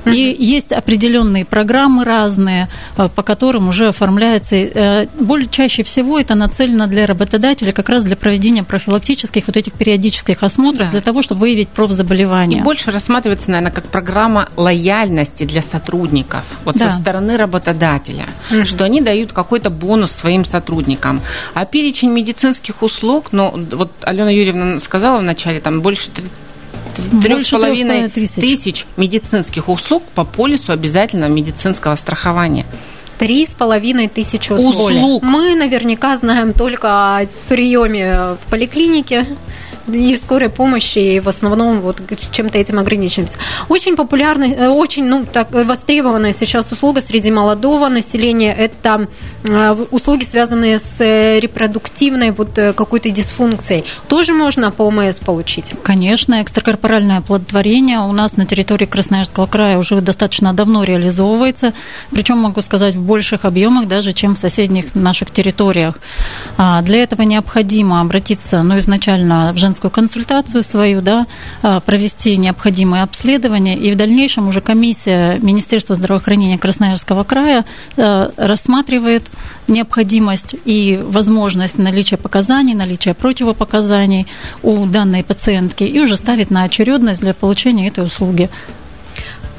И 0.06 0.36
есть 0.38 0.72
определенные 0.72 1.44
программы 1.44 2.04
разные, 2.04 2.68
э, 2.96 3.08
по 3.14 3.22
которым 3.22 3.68
уже 3.68 3.88
оформляется. 3.88 4.56
Э, 4.56 5.06
более 5.18 5.48
чаще 5.48 5.82
всего 5.82 6.18
это 6.18 6.34
нацелено 6.34 6.86
для 6.86 7.06
работодателя 7.06 7.72
как 7.72 7.88
раз 7.88 8.04
для 8.04 8.16
проведения 8.16 8.64
профилактических 8.64 9.46
вот 9.46 9.56
этих 9.56 9.72
периодических 9.72 10.42
осмотров, 10.42 10.86
да. 10.86 10.92
для 10.92 11.00
того, 11.00 11.22
чтобы 11.22 11.42
выявить 11.42 11.68
профзаболевания. 11.68 12.60
И 12.60 12.62
больше 12.62 12.90
рассматривается, 12.90 13.50
наверное, 13.50 13.72
как 13.72 13.86
программа 13.86 14.48
лояльности 14.56 15.44
для 15.44 15.62
сотрудников 15.62 16.44
вот 16.64 16.76
да. 16.76 16.90
со 16.90 16.98
стороны 16.98 17.36
работодателя, 17.36 18.26
угу. 18.50 18.64
что 18.66 18.84
они 18.84 19.00
дают 19.00 19.32
какой-то 19.32 19.70
бонус 19.70 20.12
своим 20.12 20.44
сотрудникам. 20.44 21.20
А 21.54 21.64
перечень 21.64 22.10
медицинских 22.10 22.82
услуг, 22.82 23.28
ну, 23.32 23.52
вот 23.72 23.90
Алена 24.02 24.30
Юрьевна 24.30 24.80
сказала 24.80 25.18
вначале, 25.18 25.60
там 25.60 25.80
больше 25.80 26.10
трех 27.22 27.46
с 27.46 27.50
половиной 27.50 28.08
тысяч 28.08 28.86
медицинских 28.96 29.68
услуг 29.68 30.02
по 30.14 30.24
полису 30.24 30.72
обязательного 30.72 31.30
медицинского 31.30 31.96
страхования. 31.96 32.66
Три 33.18 33.46
с 33.46 33.54
половиной 33.54 34.08
тысячи 34.08 34.52
услуг. 34.52 34.90
услуг. 34.90 35.22
Мы 35.22 35.54
наверняка 35.54 36.16
знаем 36.16 36.52
только 36.52 37.18
о 37.18 37.26
приеме 37.48 38.34
в 38.34 38.50
поликлинике 38.50 39.26
и 39.86 40.16
скорой 40.16 40.48
помощи, 40.48 40.98
и 40.98 41.20
в 41.20 41.28
основном 41.28 41.80
вот 41.80 42.00
чем-то 42.30 42.58
этим 42.58 42.78
ограничимся. 42.78 43.36
Очень 43.68 43.96
популярная, 43.96 44.54
э, 44.54 44.68
очень 44.68 45.04
ну, 45.04 45.26
так, 45.30 45.52
востребованная 45.52 46.32
сейчас 46.32 46.72
услуга 46.72 47.00
среди 47.00 47.30
молодого 47.30 47.88
населения– 47.88 48.54
это 48.58 49.08
э, 49.44 49.72
услуги, 49.90 50.24
связанные 50.24 50.78
с 50.78 51.00
э, 51.00 51.40
репродуктивной 51.40 52.30
вот 52.30 52.54
какой-то 52.54 53.10
дисфункцией. 53.10 53.84
Тоже 54.08 54.32
можно 54.32 54.70
по 54.70 54.82
ОМС 54.82 55.18
получить? 55.18 55.66
Конечно, 55.82 56.42
экстракорпоральное 56.42 57.18
оплодотворение 57.18 57.98
у 58.00 58.12
нас 58.12 58.36
на 58.36 58.46
территории 58.46 58.86
Красноярского 58.86 59.46
края 59.46 59.78
уже 59.78 60.00
достаточно 60.00 60.52
давно 60.52 60.84
реализовывается, 60.84 61.72
причем, 62.10 62.38
могу 62.38 62.60
сказать, 62.60 62.94
в 62.94 63.02
больших 63.02 63.44
объемах 63.44 63.88
даже, 63.88 64.12
чем 64.12 64.34
в 64.34 64.38
соседних 64.38 64.94
наших 64.94 65.30
территориях. 65.30 65.98
А, 66.56 66.82
для 66.82 67.02
этого 67.02 67.22
необходимо 67.22 68.00
обратиться, 68.00 68.62
ну, 68.62 68.78
изначально 68.78 69.52
в 69.52 69.58
женскую 69.58 69.73
женскую 69.74 69.90
консультацию 69.90 70.62
свою, 70.62 71.02
да, 71.02 71.26
а, 71.62 71.80
провести 71.80 72.36
необходимые 72.36 73.02
обследования, 73.02 73.76
и 73.76 73.92
в 73.92 73.96
дальнейшем 73.96 74.46
уже 74.46 74.60
комиссия 74.60 75.38
Министерства 75.42 75.96
здравоохранения 75.96 76.58
Красноярского 76.58 77.24
края 77.24 77.64
а, 77.96 78.30
рассматривает 78.36 79.24
необходимость 79.66 80.54
и 80.64 81.00
возможность 81.02 81.76
наличия 81.76 82.16
показаний, 82.16 82.74
наличия 82.74 83.14
противопоказаний 83.14 84.28
у 84.62 84.86
данной 84.86 85.24
пациентки 85.24 85.82
и 85.82 86.00
уже 86.00 86.16
ставит 86.16 86.50
на 86.50 86.62
очередность 86.62 87.20
для 87.20 87.34
получения 87.34 87.88
этой 87.88 88.04
услуги. 88.04 88.50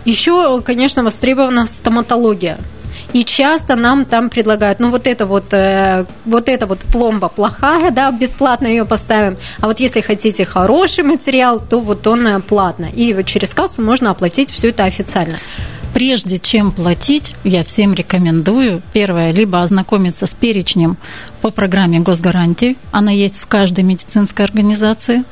Еще, 0.05 0.61
конечно, 0.61 1.03
востребована 1.03 1.67
стоматология. 1.67 2.57
И 3.15 3.23
часто 3.23 3.77
нам 3.77 4.03
там 4.03 4.29
предлагают, 4.29 4.79
ну 4.79 4.89
вот 4.89 5.07
это 5.07 5.25
вот, 5.25 5.53
э, 5.53 6.05
вот 6.25 6.49
эта 6.49 6.67
вот 6.67 6.79
пломба 6.79 7.29
плохая, 7.29 7.89
да, 7.91 8.11
бесплатно 8.11 8.67
ее 8.67 8.83
поставим. 8.83 9.37
А 9.61 9.67
вот 9.67 9.79
если 9.79 10.01
хотите 10.01 10.43
хороший 10.43 11.05
материал, 11.05 11.61
то 11.61 11.79
вот 11.79 12.05
он 12.07 12.27
э, 12.27 12.39
платно. 12.41 12.87
И 12.93 13.13
вот 13.13 13.25
через 13.25 13.53
кассу 13.53 13.81
можно 13.81 14.11
оплатить 14.11 14.49
все 14.49 14.71
это 14.71 14.83
официально 14.83 15.37
прежде 15.93 16.39
чем 16.39 16.73
платить, 16.73 17.33
я 17.45 17.63
всем 17.63 17.93
рекомендую, 17.93 18.81
первое, 18.91 19.31
либо 19.31 19.61
ознакомиться 19.61 20.25
с 20.25 20.33
перечнем 20.33 20.97
по 21.45 21.51
программе 21.51 21.99
госгарантии, 21.99 22.75
она 22.89 23.11
есть 23.11 23.37
в 23.37 23.45
каждой 23.45 23.83
медицинской 23.83 24.43
организации, 24.43 25.23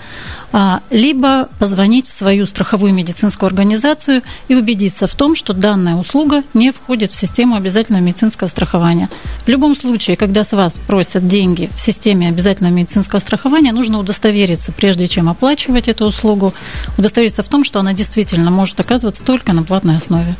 а, 0.52 0.82
либо 0.92 1.50
позвонить 1.58 2.08
в 2.08 2.12
свою 2.12 2.46
страховую 2.46 2.94
медицинскую 2.94 3.48
организацию 3.48 4.22
и 4.48 4.56
убедиться 4.56 5.08
в 5.08 5.16
том, 5.16 5.36
что 5.36 5.54
данная 5.54 5.96
услуга 5.96 6.44
не 6.54 6.72
входит 6.72 7.12
в 7.12 7.16
систему 7.16 7.56
обязательного 7.56 8.04
медицинского 8.04 8.48
страхования. 8.48 9.10
В 9.46 9.48
любом 9.48 9.76
случае, 9.76 10.16
когда 10.16 10.44
с 10.44 10.52
вас 10.52 10.80
просят 10.86 11.28
деньги 11.28 11.72
в 11.76 11.82
системе 11.82 12.28
обязательного 12.28 12.74
медицинского 12.76 13.18
страхования, 13.18 13.72
нужно 13.72 13.98
удостовериться, 13.98 14.72
прежде 14.72 15.08
чем 15.08 15.30
оплачивать 15.30 15.88
эту 15.88 16.06
услугу, 16.06 16.54
удостовериться 16.96 17.42
в 17.42 17.50
том, 17.50 17.64
что 17.64 17.80
она 17.80 17.94
действительно 17.94 18.52
может 18.52 18.80
оказываться 18.80 19.24
только 19.24 19.52
на 19.52 19.64
платной 19.64 19.98
основе. 19.98 20.36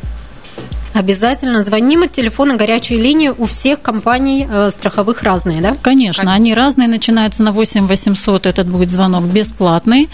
Обязательно 0.94 1.60
звоним. 1.62 2.08
Телефоны 2.08 2.56
горячей 2.56 2.96
линии 2.96 3.28
у 3.28 3.46
всех 3.46 3.82
компаний 3.82 4.46
э, 4.48 4.70
страховых 4.70 5.22
разные, 5.22 5.60
да? 5.60 5.76
Конечно, 5.82 6.32
они 6.32 6.54
разные, 6.54 6.86
начинаются 6.86 7.42
на 7.42 7.50
8 7.50 7.88
800, 7.88 8.46
этот 8.46 8.68
будет 8.68 8.90
звонок 8.90 9.24
бесплатный. 9.24 10.08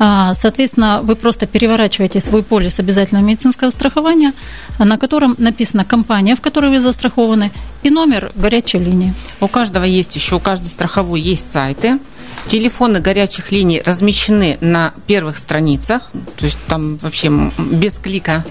А, 0.00 0.34
соответственно, 0.34 1.00
вы 1.02 1.14
просто 1.14 1.46
переворачиваете 1.46 2.18
свой 2.18 2.42
полис 2.42 2.80
обязательного 2.80 3.24
медицинского 3.24 3.70
страхования, 3.70 4.32
на 4.78 4.98
котором 4.98 5.36
написана 5.38 5.84
компания, 5.84 6.34
в 6.34 6.40
которой 6.40 6.70
вы 6.70 6.80
застрахованы, 6.80 7.52
и 7.84 7.90
номер 7.90 8.32
горячей 8.34 8.78
линии. 8.78 9.14
У 9.40 9.46
каждого 9.46 9.84
есть 9.84 10.16
еще, 10.16 10.36
у 10.36 10.40
каждой 10.40 10.68
страховой 10.68 11.20
есть 11.20 11.52
сайты, 11.52 11.98
Телефоны 12.46 13.00
горячих 13.00 13.52
линий 13.52 13.80
размещены 13.80 14.58
на 14.60 14.92
первых 15.06 15.38
страницах, 15.38 16.10
то 16.36 16.44
есть 16.44 16.58
там 16.68 16.96
вообще 16.96 17.30
без 17.58 17.94
клика, 17.94 18.44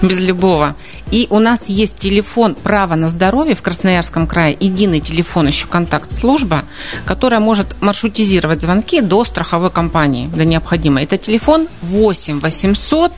без 0.00 0.18
любого. 0.20 0.76
И 1.10 1.26
у 1.28 1.40
нас 1.40 1.68
есть 1.68 1.96
телефон 1.96 2.54
«Право 2.54 2.94
на 2.94 3.08
здоровье» 3.08 3.54
в 3.54 3.62
Красноярском 3.62 4.26
крае, 4.26 4.56
единый 4.58 5.00
телефон, 5.00 5.48
еще 5.48 5.66
контакт-служба, 5.66 6.64
которая 7.04 7.40
может 7.40 7.80
маршрутизировать 7.82 8.62
звонки 8.62 9.00
до 9.00 9.24
страховой 9.24 9.70
компании, 9.70 10.28
до 10.28 10.44
необходимой. 10.44 11.02
Это 11.02 11.18
телефон 11.18 11.66
8 11.82 12.40
800 12.40 13.12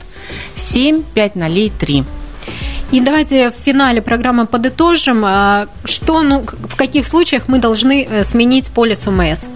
7 0.55 1.03
503. 1.13 2.03
И 2.91 2.99
давайте 2.99 3.51
в 3.51 3.53
финале 3.53 4.01
программы 4.01 4.45
подытожим, 4.45 5.23
а, 5.25 5.67
что, 5.85 6.21
ну, 6.21 6.43
в 6.43 6.75
каких 6.75 7.07
случаях 7.07 7.47
мы 7.47 7.57
должны 7.59 8.03
э, 8.03 8.23
сменить 8.23 8.69
полис 8.69 9.07
УМС 9.07 9.47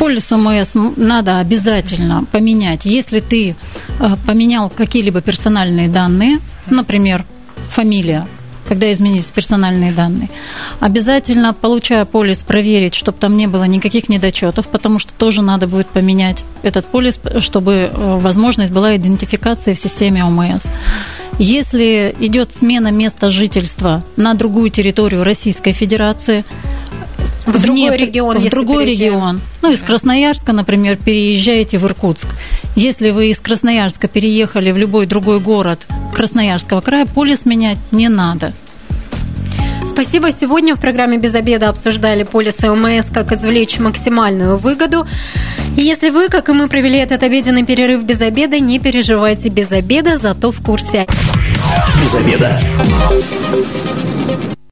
полис 0.00 0.32
ОМС 0.32 0.70
надо 0.96 1.38
обязательно 1.40 2.24
поменять. 2.32 2.86
Если 2.86 3.20
ты 3.20 3.54
э, 3.98 4.16
поменял 4.26 4.70
какие-либо 4.70 5.20
персональные 5.20 5.88
данные, 5.88 6.38
например, 6.70 7.26
фамилия, 7.68 8.26
когда 8.66 8.90
изменились 8.90 9.26
персональные 9.26 9.92
данные. 9.92 10.30
Обязательно, 10.80 11.52
получая 11.52 12.06
полис, 12.06 12.38
проверить, 12.38 12.94
чтобы 12.94 13.18
там 13.18 13.36
не 13.36 13.46
было 13.46 13.64
никаких 13.64 14.08
недочетов, 14.08 14.68
потому 14.68 14.98
что 15.00 15.12
тоже 15.12 15.42
надо 15.42 15.66
будет 15.66 15.88
поменять 15.88 16.44
этот 16.62 16.86
полис, 16.86 17.20
чтобы 17.40 17.72
э, 17.72 17.90
возможность 17.92 18.72
была 18.72 18.96
идентификации 18.96 19.74
в 19.74 19.78
системе 19.78 20.24
ОМС. 20.24 20.68
Если 21.38 22.14
идет 22.20 22.54
смена 22.54 22.90
места 22.90 23.30
жительства 23.30 24.02
на 24.16 24.32
другую 24.32 24.70
территорию 24.70 25.24
Российской 25.24 25.72
Федерации, 25.74 26.44
в 27.52 27.62
другой 27.62 27.96
регион, 27.96 28.38
в 28.38 28.48
другой 28.48 28.84
регион. 28.84 29.40
Ну, 29.62 29.72
из 29.72 29.80
Красноярска, 29.80 30.52
например, 30.52 30.96
переезжаете 30.96 31.78
в 31.78 31.84
Иркутск. 31.86 32.28
Если 32.76 33.10
вы 33.10 33.28
из 33.28 33.40
Красноярска 33.40 34.08
переехали 34.08 34.70
в 34.70 34.76
любой 34.76 35.06
другой 35.06 35.40
город 35.40 35.86
Красноярского 36.14 36.80
края, 36.80 37.06
полис 37.06 37.46
менять 37.46 37.78
не 37.90 38.08
надо. 38.08 38.52
Спасибо. 39.86 40.30
Сегодня 40.30 40.76
в 40.76 40.80
программе 40.80 41.18
«Без 41.18 41.34
обеда» 41.34 41.68
обсуждали 41.68 42.22
полисы 42.22 42.70
ОМС, 42.70 43.06
как 43.12 43.32
извлечь 43.32 43.78
максимальную 43.78 44.56
выгоду. 44.58 45.06
И 45.76 45.82
если 45.82 46.10
вы, 46.10 46.28
как 46.28 46.48
и 46.48 46.52
мы, 46.52 46.68
провели 46.68 46.98
этот 46.98 47.22
обеденный 47.22 47.64
перерыв 47.64 48.04
без 48.04 48.20
обеда, 48.20 48.60
не 48.60 48.78
переживайте 48.78 49.48
без 49.48 49.72
обеда, 49.72 50.16
зато 50.16 50.52
в 50.52 50.62
курсе. 50.62 51.06
Без 52.02 52.14
обеда. 52.14 52.60